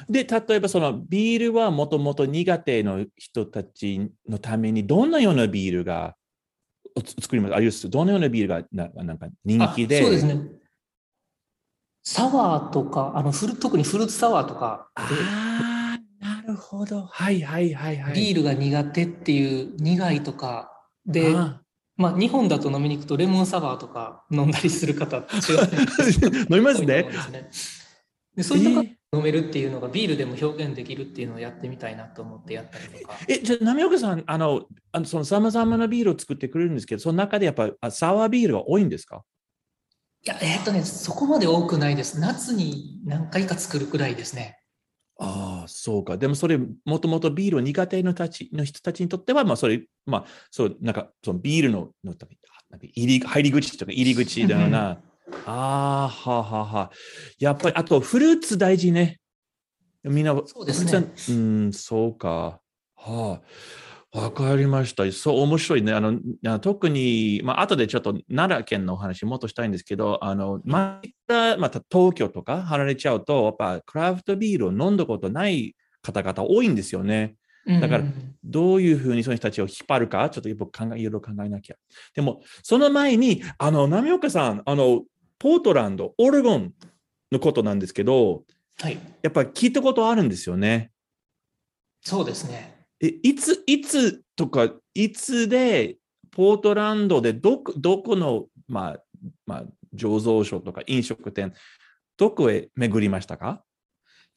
[0.09, 6.15] で、例えばそのビールはもともと苦手の人たちのために、どんなようなビールが
[7.19, 7.55] 作ります？
[7.55, 10.01] あるいはどのようなビールがななんか人気で？
[10.01, 10.37] そうですね。
[12.03, 14.89] サワーとか、あのフル特にフルーツサワーとか。
[14.93, 17.03] ああ、なるほど。
[17.03, 18.13] はいはいはいはい。
[18.13, 20.69] ビールが苦手っていう苦いとか
[21.05, 21.33] で、
[21.95, 25.17] まあ、日本だと飲みに行くとレモンサワーとか飲んだりする方
[26.49, 27.05] 飲みますね。
[28.35, 33.13] でそういった方飲めるっていうのがビールでも表現できるっていうのをやってみたいなと思ってやったりとか。
[33.27, 39.23] え、じゃあ、波岡さん、あの、あのそのさまざまなビールを作ってくれるんですけど、その中でやっぱりサワービールが多いんですか？
[40.25, 42.19] いや、えー、っとね、そこまで多くないです。
[42.19, 44.57] 夏に何回か作るくらいですね。
[45.19, 46.17] ああ、そうか。
[46.17, 52.15] でもそれ、もともとビールを苦手のたちの人たちにとっては、まあ、それ、まあ、そう、なんか、そのビールのの
[52.93, 54.99] 入り入り口とか入り口だよな。
[55.45, 56.91] ああ、はあ、はあ、はあ。
[57.39, 59.19] やっぱり、あと、フルーツ大事ね。
[60.03, 61.11] みんな、そうですね。
[61.29, 62.59] うん、そうか。
[62.95, 63.41] はあ。
[64.13, 65.11] わかりました。
[65.11, 65.91] そう、面白いね。
[65.91, 66.19] あの、
[66.59, 77.35] 特に、まあ、後でちょっと奈良県のお話もっとしたいんですけど、あの、また、また東京とか離れちゃうと、やっぱクラフトビールを飲んだことない方々多いんですよね。
[77.65, 78.03] だから、
[78.43, 81.75] どういうふうにその人たちを引っ張るか、ちょっと僕考え、いろいろ考えなきゃ。
[82.13, 85.01] でも、その前に、あの、波岡さん、あの、
[85.43, 86.73] ポートランド、オレゴン
[87.29, 88.45] のことなんですけど、
[88.79, 88.97] はい。
[89.21, 90.93] やっぱり聞いたことあるんですよね。
[91.99, 92.87] そうですね。
[93.01, 95.97] え、いつ、いつとか、いつで、
[96.31, 99.03] ポートランドでどこ、どこの、まあ、
[99.45, 101.53] まあ、醸造所とか飲食店、
[102.15, 103.65] どこへ巡りましたか？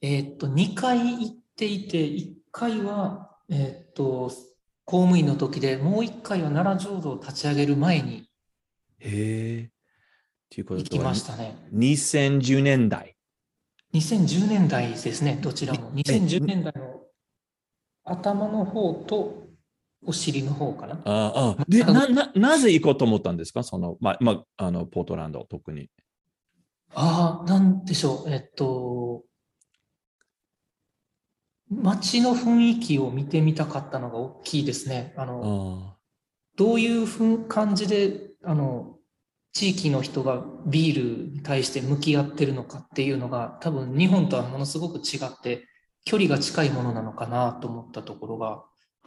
[0.00, 4.32] えっと、2回行っていて、1回は、えっと、
[4.84, 8.28] 公務員の時で、もう1回は奈良醸造を立ち上げる前に。
[8.98, 9.75] へえ。
[10.50, 11.56] ということで、行きましたね。
[11.74, 13.16] 2010年代。
[13.94, 15.90] 2010年代ですね、どちらも。
[15.92, 17.02] 2010年代の
[18.04, 19.46] 頭の方と
[20.04, 21.00] お尻の方かな。
[21.04, 23.62] ああでなな、なぜ行こうと思ったんですか？
[23.62, 25.90] その、まあ、まあ、あの、ポートランド、特に。
[26.94, 28.30] ああ、なんでしょう。
[28.30, 29.24] えっと、
[31.68, 35.12] 街の雰囲気を見てみたかったのが大きいですね。
[35.16, 35.96] あの、あ
[36.56, 38.95] どういうふう感じで、あの、
[39.56, 45.66] 地域の人がビールに対して向き合ってるのかっていうのが、多分日本とはものすごく違って、
[46.04, 48.64] 距離が近いものなのかなと思ったところが、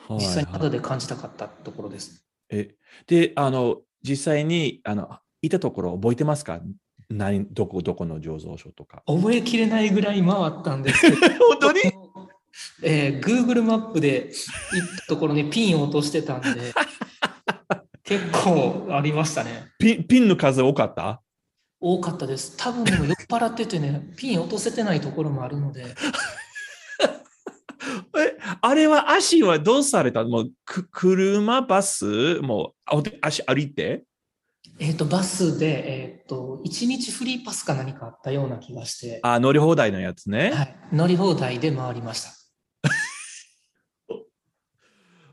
[0.09, 2.25] 実際に肌で感じたかったところです。
[2.49, 2.75] はいはい、え
[3.27, 6.59] で、あの、実際に、あの、いたところ覚えてますか？
[7.09, 9.03] 何どこどこの醸造所とか。
[9.05, 11.17] 覚えきれないぐらい回ったんですけど。
[11.45, 11.79] 本当に？
[12.81, 14.31] えー、Google マップで
[14.73, 16.73] 行ったところにピンを落としてたんで、
[18.09, 19.67] 結構ありましたね。
[19.77, 21.21] ピンピンの数多かった？
[21.79, 22.57] 多かったです。
[22.57, 25.85] 多分でも酔っ払っててね、 ピン落とせてないところもあるので。
[28.17, 30.23] え、あれは足はどうされた？
[30.23, 34.03] もうく車、バス、もう足歩いて？
[34.79, 39.19] えっ、ー、と、バスで、えっ、ー、と、1日フリーパスか何かあったような気がして。
[39.23, 40.51] あ、乗り放題のやつね。
[40.51, 40.75] はい。
[40.93, 42.31] 乗り放題で回りました。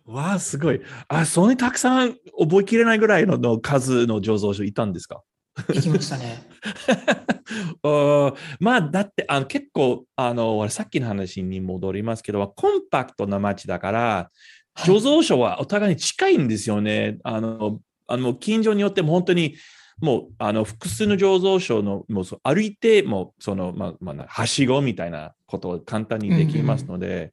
[0.06, 0.80] わあ、すごい。
[1.08, 5.22] あ、そんなにたくさん覚えきれないぐらいのの数の醸造所いたんですか？
[5.68, 6.42] 行きましたね。
[8.60, 14.30] まあ、だって、あの結構、あの、さっきの話に戻りますけど、コンパクトな街だから、
[14.78, 17.18] 醸造所はお互いに近いんですよね。
[17.24, 19.54] あの、あの近所によっても本当に、
[20.00, 27.32] もう、あの、複数の醸造所の、もう歩いて、もう、その、まあ、まあ、はしごみたいなことを簡単にできますので、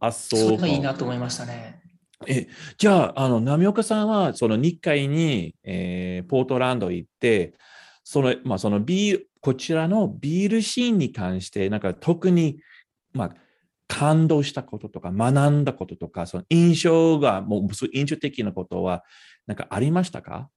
[0.00, 0.40] あ、そう。
[0.40, 1.80] それがいいなと思いましたね。
[2.26, 2.46] え、
[2.78, 7.54] じゃあ、あの、波岡さんは、その日海に、えー、ポートランド行って、
[8.04, 12.60] その、まあ、そのビール、こちらのビールシーンに関して、なんか特に、
[13.12, 13.34] まあ、
[13.88, 19.04] 感動したこととか、学んだこととか、その印象が、もう、印象的なことは、
[19.46, 20.48] なんかありましたか？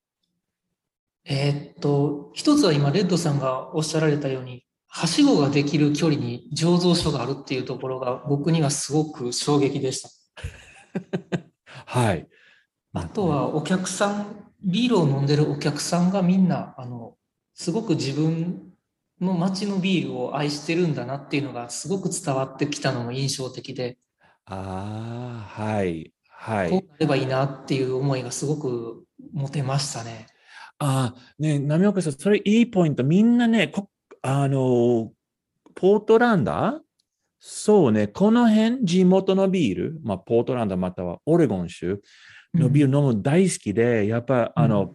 [1.25, 4.64] えー、っと、一つは今、レッドさんがおっしゃられたように、
[4.97, 10.09] はしごができる距離に醸造所があるっていうところが、僕にはすごく衝撃でした。
[11.85, 12.29] はい。
[12.93, 17.17] あとはお客さん、ビールを飲んでるお客さんがみんな、あの、
[17.53, 18.71] すごく自分
[19.19, 23.97] の街のビールを愛してるんだなっていうのがすごく伝わってきたのも印象的で。
[24.45, 26.13] ああ、はい。
[26.29, 26.69] はい。
[26.69, 30.27] こうなればいいなっていう思いがすごく持てましたね。
[30.79, 33.03] ああ、ね、波岡さん、それいいポイント。
[33.03, 33.89] みんなね、こ
[34.27, 35.11] あの、
[35.75, 36.79] ポートランダー？
[37.39, 42.01] そうね、この辺、地元のビール、まあ、ポートランドまたはオレゴン州？
[42.55, 44.93] のビール飲む大好きで、うん、やっぱ、あの、うん、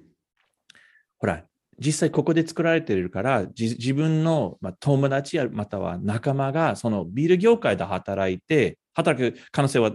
[1.18, 1.44] ほら、
[1.78, 9.92] 実際ここで作られてるから、自分の、まあ、友達やまたは仲間が、そのビール業界で働いて、働く可能性は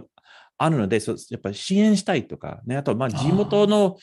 [0.56, 3.98] あるので、やっぱり支援したいとか、ね、あと、まあ、地元の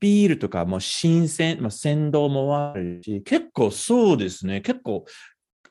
[0.00, 5.04] ビールとかも新鮮、まあ、鮮度もあるし、結構そうですね、結構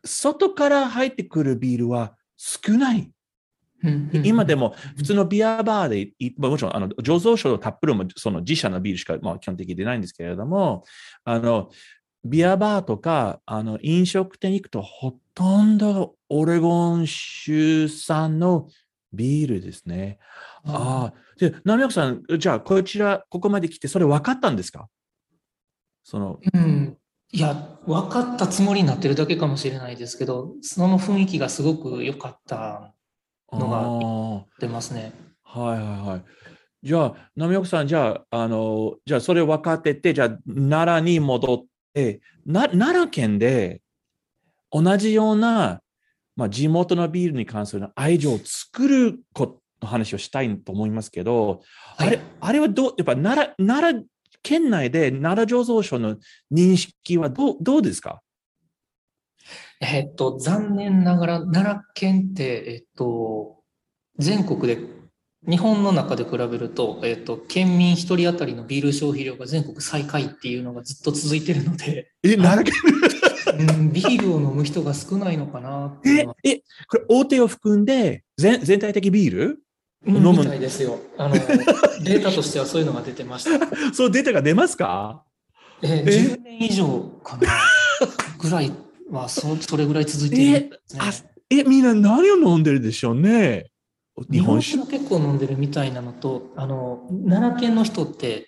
[0.05, 3.11] 外から入ってくるビールは少ない。
[4.23, 10.83] 今でも普通のビアバーで、もちろんあの醸造所のタップルもその自社のビールしか、まあ、基本的に出ないんですけれども、
[11.23, 11.69] あの
[12.25, 18.67] ビアバーとかあの飲食店に行くとほとんどオレゴン州産の
[19.13, 20.19] ビールですね。
[20.65, 21.13] ああ。
[21.37, 24.87] で、波岡さん、じゃあこちら、ここまで来て、それ分かったんですか？
[26.03, 26.97] その、うん、
[27.31, 32.93] いや、分かったつもりになってるだけかもしれないですけど、その雰囲気がすごく良かった
[33.51, 35.13] のが出ますね。
[35.43, 36.23] はいはいはい。
[36.81, 43.81] じゃあ、波岡さん、じゃあ、あの、じゃあ、それ分かってて、じゃあ、奈良に戻って、な奈良県で
[44.71, 45.81] 同じような、
[46.35, 51.61] まあ、地元のビールに関する愛情を作ることの話をしたいと思いますけど、
[51.97, 54.03] はい、あれ、あれはどう、やっぱ奈良、奈良
[54.41, 56.17] 県内で奈良醸造所の
[56.51, 58.21] 認識はどうどうですか？
[59.81, 63.63] えっと、残念ながら奈良県って、えっと、
[64.17, 64.79] 全国で、
[65.47, 72.11] 日本の中で比べると、えっと、県民一人当たりのビール消費量が全国最下位っていうのがずっと続いてるので。
[72.23, 72.73] え、奈良県？
[73.79, 79.63] うん、ビールを飲む人が少ないのかなえ、え、これ大手を含んで全全体的ビール？
[80.07, 80.99] 飲むみたいですよ。
[81.17, 81.35] あの、
[82.03, 83.93] データとしてはそういうのが出てました。
[83.93, 85.23] そうデータが出ますか？
[85.81, 86.85] えー、10年以上
[87.23, 87.47] かな
[88.37, 88.71] ぐらい
[89.09, 90.69] はそ、それぐらい続いてる、ね、
[91.49, 93.71] ええ、みんな何を飲んでるでしょうね？
[94.29, 98.47] 日本酒結構飲んでるみたいなのと、あの、奈良県の人って、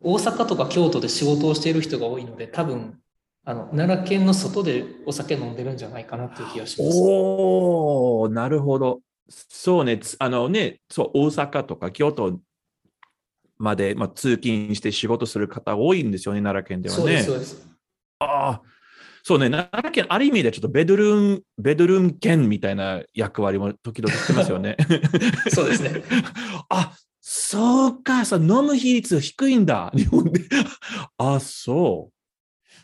[0.00, 2.98] 大阪とか京都で仕事をしている人が多いので、多分、
[3.44, 6.98] あの、奈良県の外でお酒飲んでるんじゃないかなっていう気がします。
[7.00, 9.00] おおなるほど。
[9.28, 12.40] そうね、あのね、そう、大阪とか京都
[13.58, 17.22] まで、まあ、通勤して仕事する方多いんですよね、奈良県ではね。
[17.22, 17.40] そう。
[18.18, 18.62] ああ、
[19.22, 24.76] そうね、奈良県、ある意味でちょっとベドルーム、ベドルーム県みたいな役割も時々してますよね。
[25.52, 26.02] そうですね。
[26.70, 30.42] あ、そうか、さ、飲む比率低いんだ、日本で。
[31.18, 32.16] あ、そう。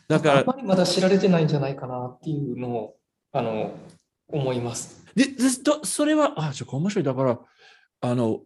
[0.09, 0.39] だから。
[0.41, 2.97] あまりまだ知られてないんじゃないかなっていうのを、
[3.31, 3.77] あの、
[4.33, 5.05] 思います。
[5.15, 5.33] で、で
[5.83, 7.05] それは、あ、ちょっと面白い。
[7.05, 7.39] だから、
[8.01, 8.41] あの、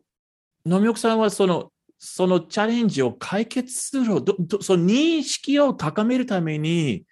[0.66, 7.06] 波岡さんはその、そのチャレンジを解決する、どどその認識を高めるために、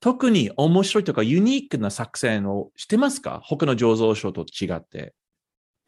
[0.00, 3.40] 特に面白いとかユニークな作戦をしてますか？
[3.42, 5.14] 他の醸造所と違って。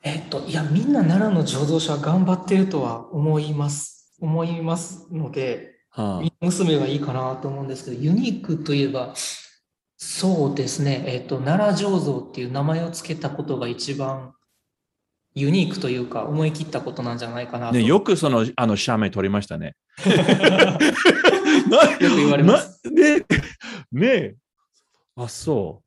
[0.02, 4.14] えっと、いや、みんな奈良の醸造所は頑張ってるとは思います。
[4.20, 9.14] 思いますので、はあ、娘がいいかなと思うんですけど、ユニークといえば、
[9.98, 14.34] そうですね、えっ、ー、と、奈良醸造っていう名前を付けたことが一番
[15.34, 17.74] ユニークというか、思い切ったことなんじゃないかなと。
[17.74, 19.74] ね、よくその、あの、写メ撮りましたね。
[22.00, 22.80] よく言われます。
[22.90, 23.24] ね、
[23.92, 24.34] ね
[25.14, 25.84] あ、そう。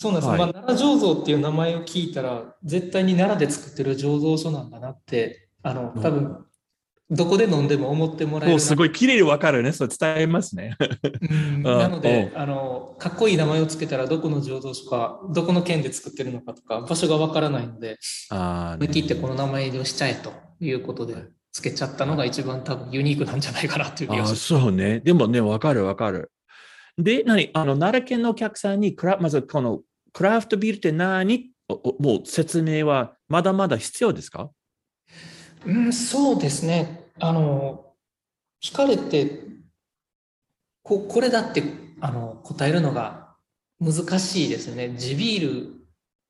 [0.00, 6.46] そうなんです、はい、まあ、奈良醸造っていう名前を聞いたら、絶対に奈良で作ってる醸造所なんだなって、あの、多分、
[7.14, 8.60] どこで飲んでも思ってもらえる。
[8.60, 9.72] すごい綺麗にわかるね。
[9.72, 10.76] それ伝えますね。
[11.62, 17.98] なので、あの、かっこいい名前をつけたら、どこの醸造所か、どこの県で作ってるのかとか、場所がわからないので、
[18.30, 21.14] あね、切ってこの名前をしちゃえということで、
[21.52, 24.36] つけちゃったのが一番多分ユニークなんじゃないかなという気がします。
[24.36, 25.00] そうね。
[25.00, 26.30] でもね、わかるわかる。
[26.98, 27.50] で、何？
[27.54, 29.80] あの、奈良県のお客さんに、まずこの
[30.12, 31.50] クラフトビールって何？
[31.98, 34.50] もう説明はまだまだ必要ですか？
[35.66, 37.03] うん、そうですね。
[37.20, 37.94] あの、
[38.62, 39.42] 聞かれて、
[40.82, 41.62] ここれだって
[42.00, 43.34] あの答えるのが
[43.80, 44.94] 難しいですよね。
[44.96, 45.70] 地ビール、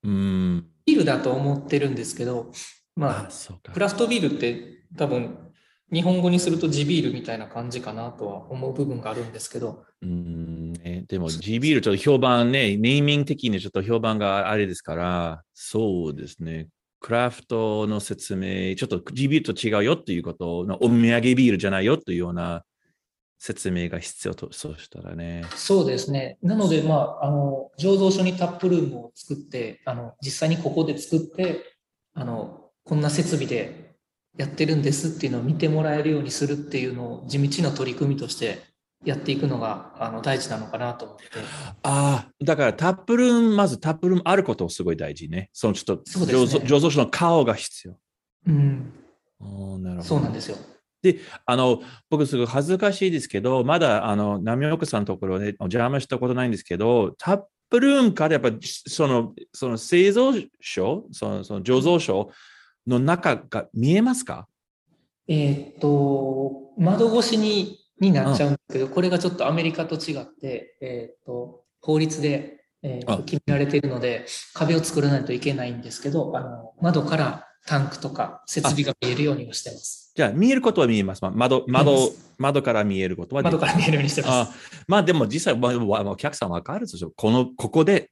[0.05, 2.53] うん、ビールだと思ってるんですけど、
[2.97, 5.53] まあ、クラフトビールって多分
[5.93, 9.85] 日本語にすると地ビールみたいな感じかなとは思う部分があるんですけど。
[10.03, 16.68] うんね、でも地ビールちょっと評判ね、ネーミング的にちょっと評判があれですから、そうですね。
[17.05, 22.65] クラフトの説明、ちょっと地ビールと違うよっていうことの、お土産ビールじゃないよというような
[23.39, 25.45] 説明が必要と、そうしたらね。
[25.55, 26.39] そうですね。
[26.41, 31.77] なので、まあ、あの、醸造所にタップルームを作って、あの、実際にここで作って、
[32.15, 33.97] あの、こんな設備で
[34.39, 38.63] やってるんですっていうのを見てもらえるようにするっていうのを地道な取り組みとして
[39.05, 41.25] やっていくのがあの大事なのかなと思って。
[41.83, 45.51] ああ、だからタップルーム、まずタップルームあることをすごい大事ね。
[45.53, 47.97] そのちょっと醸造,、ね、醸造所の顔が必要。
[48.47, 48.93] うん。
[49.41, 50.09] おなるほど。
[50.09, 50.57] そうなんですよ。
[51.03, 62.31] で、あの、僕すごい恥ずかしいですけど、まだ、あの、波岡さんのところでお邪魔したことないんですけど、タップルームからやっぱ、その、その製造所、その、その醸造所
[62.87, 64.49] の中が見えますか？
[65.29, 80.13] えっと、窓越しにになっちゃうんですけど、うん、これがちょっとアメリカと違って、えっ、と、法律で、えー、決められているので、壁を作らないといけないんですけど、あの、窓からタンクとか設備が見えるようにはしてます。
[80.15, 81.23] じゃあ、見えることは見えます。
[81.25, 84.51] 窓、窓、窓から見えることは窓から見えるようにしてます。
[84.51, 84.55] あ
[84.87, 87.11] まあでも実際、まあ、お客さんわかるでしょ。
[87.17, 88.11] この、ここで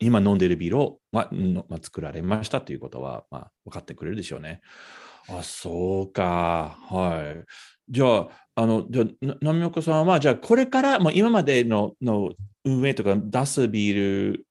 [0.00, 4.60] 今飲んでいるビールを、まあまあ、作られましたということは、まあ、分かってくれるでしょうね。
[5.28, 6.78] あ、そうか。
[6.88, 7.44] はい。
[7.90, 12.30] じゃあ、あの、じゃあ、波岡さんは、じゃあ、これから、もう今までのの
[12.64, 14.46] 運営とか出すビール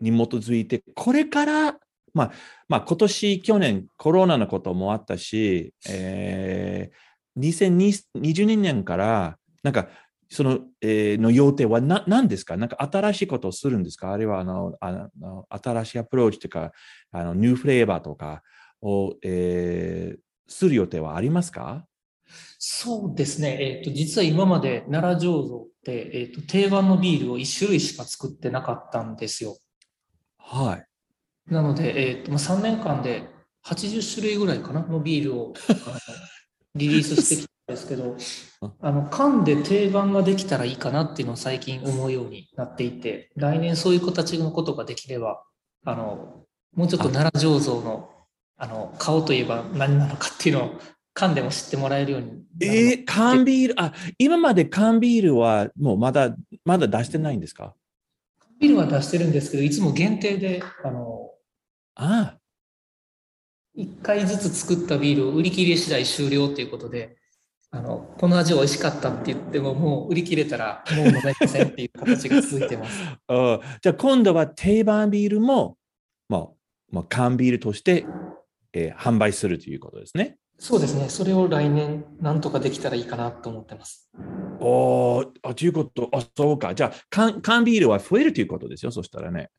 [0.00, 1.76] に基づいて、これから、
[2.14, 2.32] まあ、
[2.68, 9.88] まあ、今年、去年、コロナのこともあったし、えー、2022年から、なんか、
[10.30, 12.56] その、えー、の要点はな何ですか？
[12.56, 14.12] なんか新しいことをするんですか？
[14.12, 16.72] あるいはあのあの新しいアプローチというか、
[17.10, 18.42] あのニューフレーバーとか
[18.80, 20.18] を、えー、
[20.48, 21.84] する予定はありますか？
[22.58, 23.56] そうですね。
[23.60, 29.56] えっ、ー、と、実は今まで奈良醸造って、えっ、ー、と、定番のビールを1種類しか作ってなかったんですよ。
[30.38, 31.52] はい。
[31.52, 33.28] なので、えっ、ー、と、まあ、3年間で
[33.64, 35.54] 80種類ぐらいかなのビールを
[36.74, 38.16] リリースしてきたんですけど、
[38.80, 45.42] あの、缶で定番ができたらいいかなっていうのを最近思うようになっていて、来年そういう子たちのことができれば、
[45.84, 48.10] あの、もうちょっと奈良醸造の、
[48.56, 50.70] あの、顔といえば何なのかっていうのを
[51.14, 52.44] 缶でも知ってもらえるように。
[52.60, 56.34] えー、缶ビール、あ、今まで缶ビールはもうまだ、
[56.64, 57.74] まだ出してないんですか？
[58.38, 61.30] 缶ビールは出してるんですけど、いつも限定で、あの、
[61.94, 62.38] ああ。
[63.76, 67.16] 1回ずつ作ったビールを売り切れ次第終了ということで、
[67.70, 73.00] あの、この味美味しかったって言っても、もう売り切れたらもう飲めませんっていう形が続いてます。
[73.28, 75.78] あじゃあ今度は定番ビールも、
[76.28, 76.48] まあ、
[76.90, 78.04] まあ、缶ビールとして、
[78.74, 80.36] えー、販売するということですね。
[80.64, 81.08] そうですね。
[81.08, 84.08] それを来年、なんとかできたらいいかなと思ってます。
[84.60, 86.72] おあ、ということ、あ、そうか。
[86.72, 88.92] じゃあ缶、缶ビールは増えるということですよ。
[88.92, 89.50] そしたらね。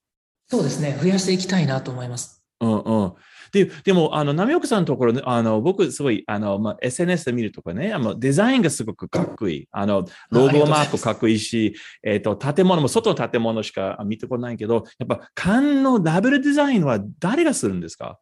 [0.47, 0.97] そうですね。
[1.01, 2.41] 増やしていきたいなと思います。
[2.61, 3.13] うんうん。
[3.51, 9.67] で、でも、あの、波岡さんのところ、あの、僕、すごい、あの、まあ、SNS で見るとかね、あの、デザインがすごくかっこいい。
[9.71, 18.19] あの、ロゴマークかっこいいし、えと、建物も、外の建物しか見てこないけど、やっぱ、缶のダブルデザインは誰がするんですか？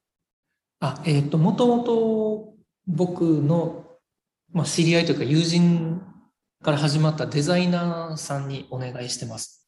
[0.83, 2.30] あ、えっ、ー、と、もともと、
[2.87, 3.85] 僕の、
[4.51, 6.01] まあ、知り合いというか友人
[6.63, 9.67] から始まったデザイナーさんにお願いしてます。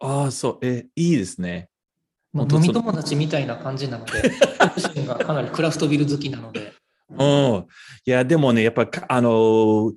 [0.00, 1.68] ああ、そう、え、いいですね。
[2.32, 4.30] まあ、飲み友達みたいな感じなので、
[4.76, 6.74] 自身がかなりクラフトビル好きなので。
[7.08, 7.66] うん。
[8.04, 9.94] いや、でもね、やっぱ、あのー、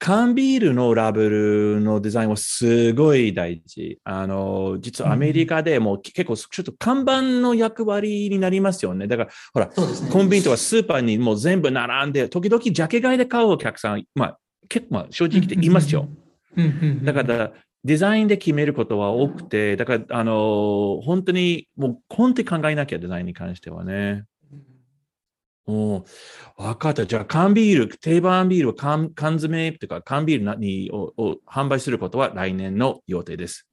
[0.00, 4.00] 缶ビールのラベルのデザインはすごい大事。
[4.02, 9.06] あの、実はアメリカでも結構ちょっと看板の役割になりますよね。
[9.06, 9.72] だから、ほら、ね、
[10.10, 14.38] コンビニとかスーパーにもう全部並んで、時々ジャケ買いで買うお客さん、まあ、
[14.70, 16.08] 結構、まあ、正直言っていますよ。
[17.04, 17.52] だから、
[17.84, 24.24] デザインで決めることは多くて、だから、あの、本当に、もう、本当に考えなきゃ、デザインに関してはね。
[25.66, 26.04] お
[26.56, 27.06] 分かった。
[27.06, 33.66] じゃあ、缶ビール、定番ビールを缶缶詰というか、缶ビールにをを販売することは来年の予定です。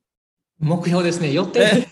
[0.59, 1.31] 目標ですね。
[1.31, 1.87] 予定。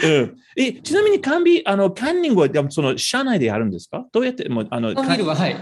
[0.00, 4.06] うん、えちなみに缶ビール、あの、カンニングはその社内でやるんですか？
[4.12, 5.56] どうやってもあの缶ビールは、はい。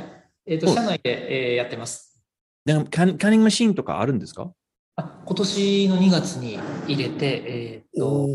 [0.46, 2.22] えっ、ー、と、社内で、えー、やってます。
[2.64, 4.50] でカンカンニングマシンとかあるんですか？
[4.96, 8.28] あ今年の2月に入れて、えっ、ー、と、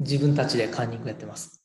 [0.00, 1.62] 自分たちでカンニングやってます。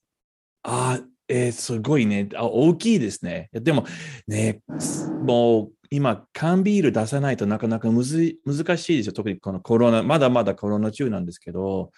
[0.64, 2.44] ああ、えー、すごいねあ。
[2.46, 3.50] 大きいですね。
[3.54, 3.86] でも
[4.28, 4.62] ね、
[5.24, 9.14] もう今、缶ビール出さないとなかなかむず難しいですよ。
[9.14, 11.92] 特にこのコロナ、まだまだコロナ中なんですけど、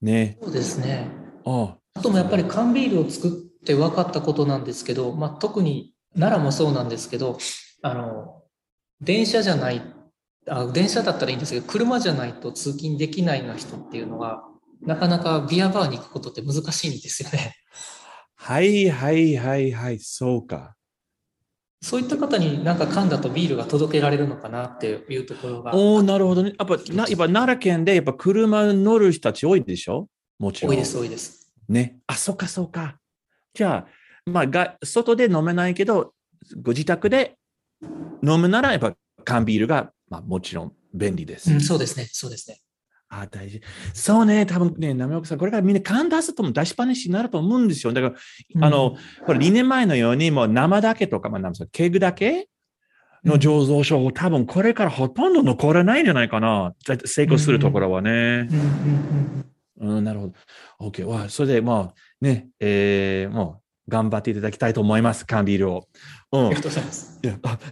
[0.00, 0.38] ね。
[0.40, 1.10] そうですね。
[1.44, 3.30] ああともやっぱり缶ビールを作っ
[3.64, 7.38] て分かったことなんですけど、まあ、特に奈良もそうなんですけど、
[7.82, 8.42] あの、
[9.00, 9.82] 電車じゃない、
[10.48, 14.44] あ電車だったらいいんですけど、車じゃないと通勤できないような人っていうのは、
[14.80, 17.56] なかなかビアバーに行くことって難しいんですよね。
[18.40, 20.76] はいはいはいはい、そうか。
[21.82, 25.74] そういった方になんか噛んだとビールが届けられるのかなっていうところが。
[25.74, 26.54] おおなるほどね。
[26.58, 30.08] やっぱなやっぱ奈良県でやっぱ車乗る人たち多いでしょ？
[30.38, 30.70] もちろん。
[30.70, 31.52] 多いです、多いです。
[31.68, 31.98] ね。
[32.06, 32.98] あ、そっかそっか。
[33.54, 36.14] じゃあ、まあが、外で飲めないけど、
[36.62, 37.36] ご自宅で
[38.22, 41.60] 飲むならやっぱ缶ビールが、まあ、もちろん便利です、うん。
[41.60, 42.58] そうですね、そうですね。
[43.10, 43.60] あ、大事。
[43.94, 47.92] そうね、多分ね、波岡さん、これからみんな缶出すとも出しっぱなしになると思うんですよ。
[47.92, 48.14] だから、
[48.54, 52.48] うん、あの、これ2年前のように、もう生だけとか、まあ、ケグだけ
[53.24, 56.74] の醸造所、うん、多分これからほとんど残らないんじゃないかな。
[57.06, 58.48] 成功するところはね。
[59.78, 60.90] うん、うん、なるほど。
[60.90, 61.06] OK。
[61.06, 65.88] わ、それで、まあ、ね、えー、もう、頑張っていただきたいと思います、缶ビールを。
[66.30, 67.20] うん、ありがとうございます。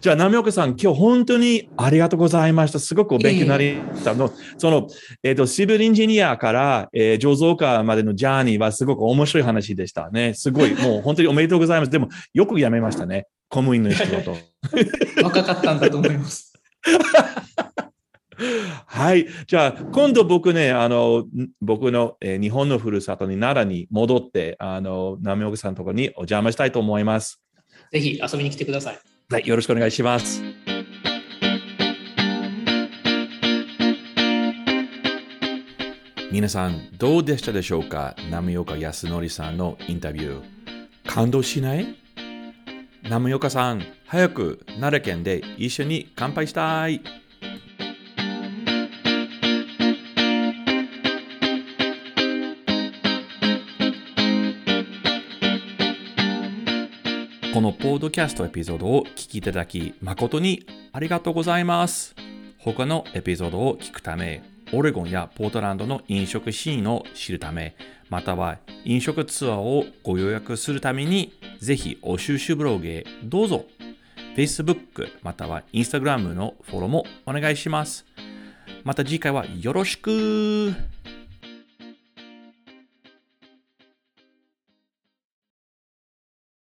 [0.01, 2.79] じゃあ、波岡さん、今日本当にありがとうございました。
[2.79, 4.15] すごくお勉強になりました。
[4.15, 4.87] のその、
[5.23, 10.33] えっ、ー、と、シビルエンジニアから、えー、醸造家までのジャーニーはすごく面白い話でしたね。
[10.33, 11.91] すごい、 もう本当におめでとうございます。
[11.91, 13.27] でも、よくやめましたね。
[13.49, 14.35] 公務員の仕事。
[15.23, 16.53] 若かったんだと思います。
[18.85, 19.27] はい。
[19.47, 21.25] じゃあ、今度僕ね、あの、
[21.59, 27.41] 僕の、えー、日本のふるさとに奈良に戻って、あの、波岡さんのところにお邪魔したいと思います。
[27.91, 28.99] ぜひ遊びに来てください。
[29.29, 29.47] はい。
[29.47, 30.43] よろしくお願いします。
[36.31, 38.15] 皆さん、どうでしたでしょうか？
[38.29, 40.43] 波岡康則さんのインタビュー。
[41.07, 41.95] 感動しない？
[43.09, 47.01] 波岡さん、早く奈良県で一緒に乾杯したい。
[57.53, 62.13] このポードキャストエピソードを聞きいただき誠にありがとうございます。
[62.59, 64.43] 他のエピソードを聞くため、
[64.73, 67.75] オレゴンやポートランドの飲食シーンを知るため、
[68.09, 73.65] または飲食ツアーをご予約するために、ぜひお収集ブログへどうぞ。
[74.35, 78.05] Facebook または Instagram のフォローもお願いします。
[78.83, 80.73] また次回はよろしく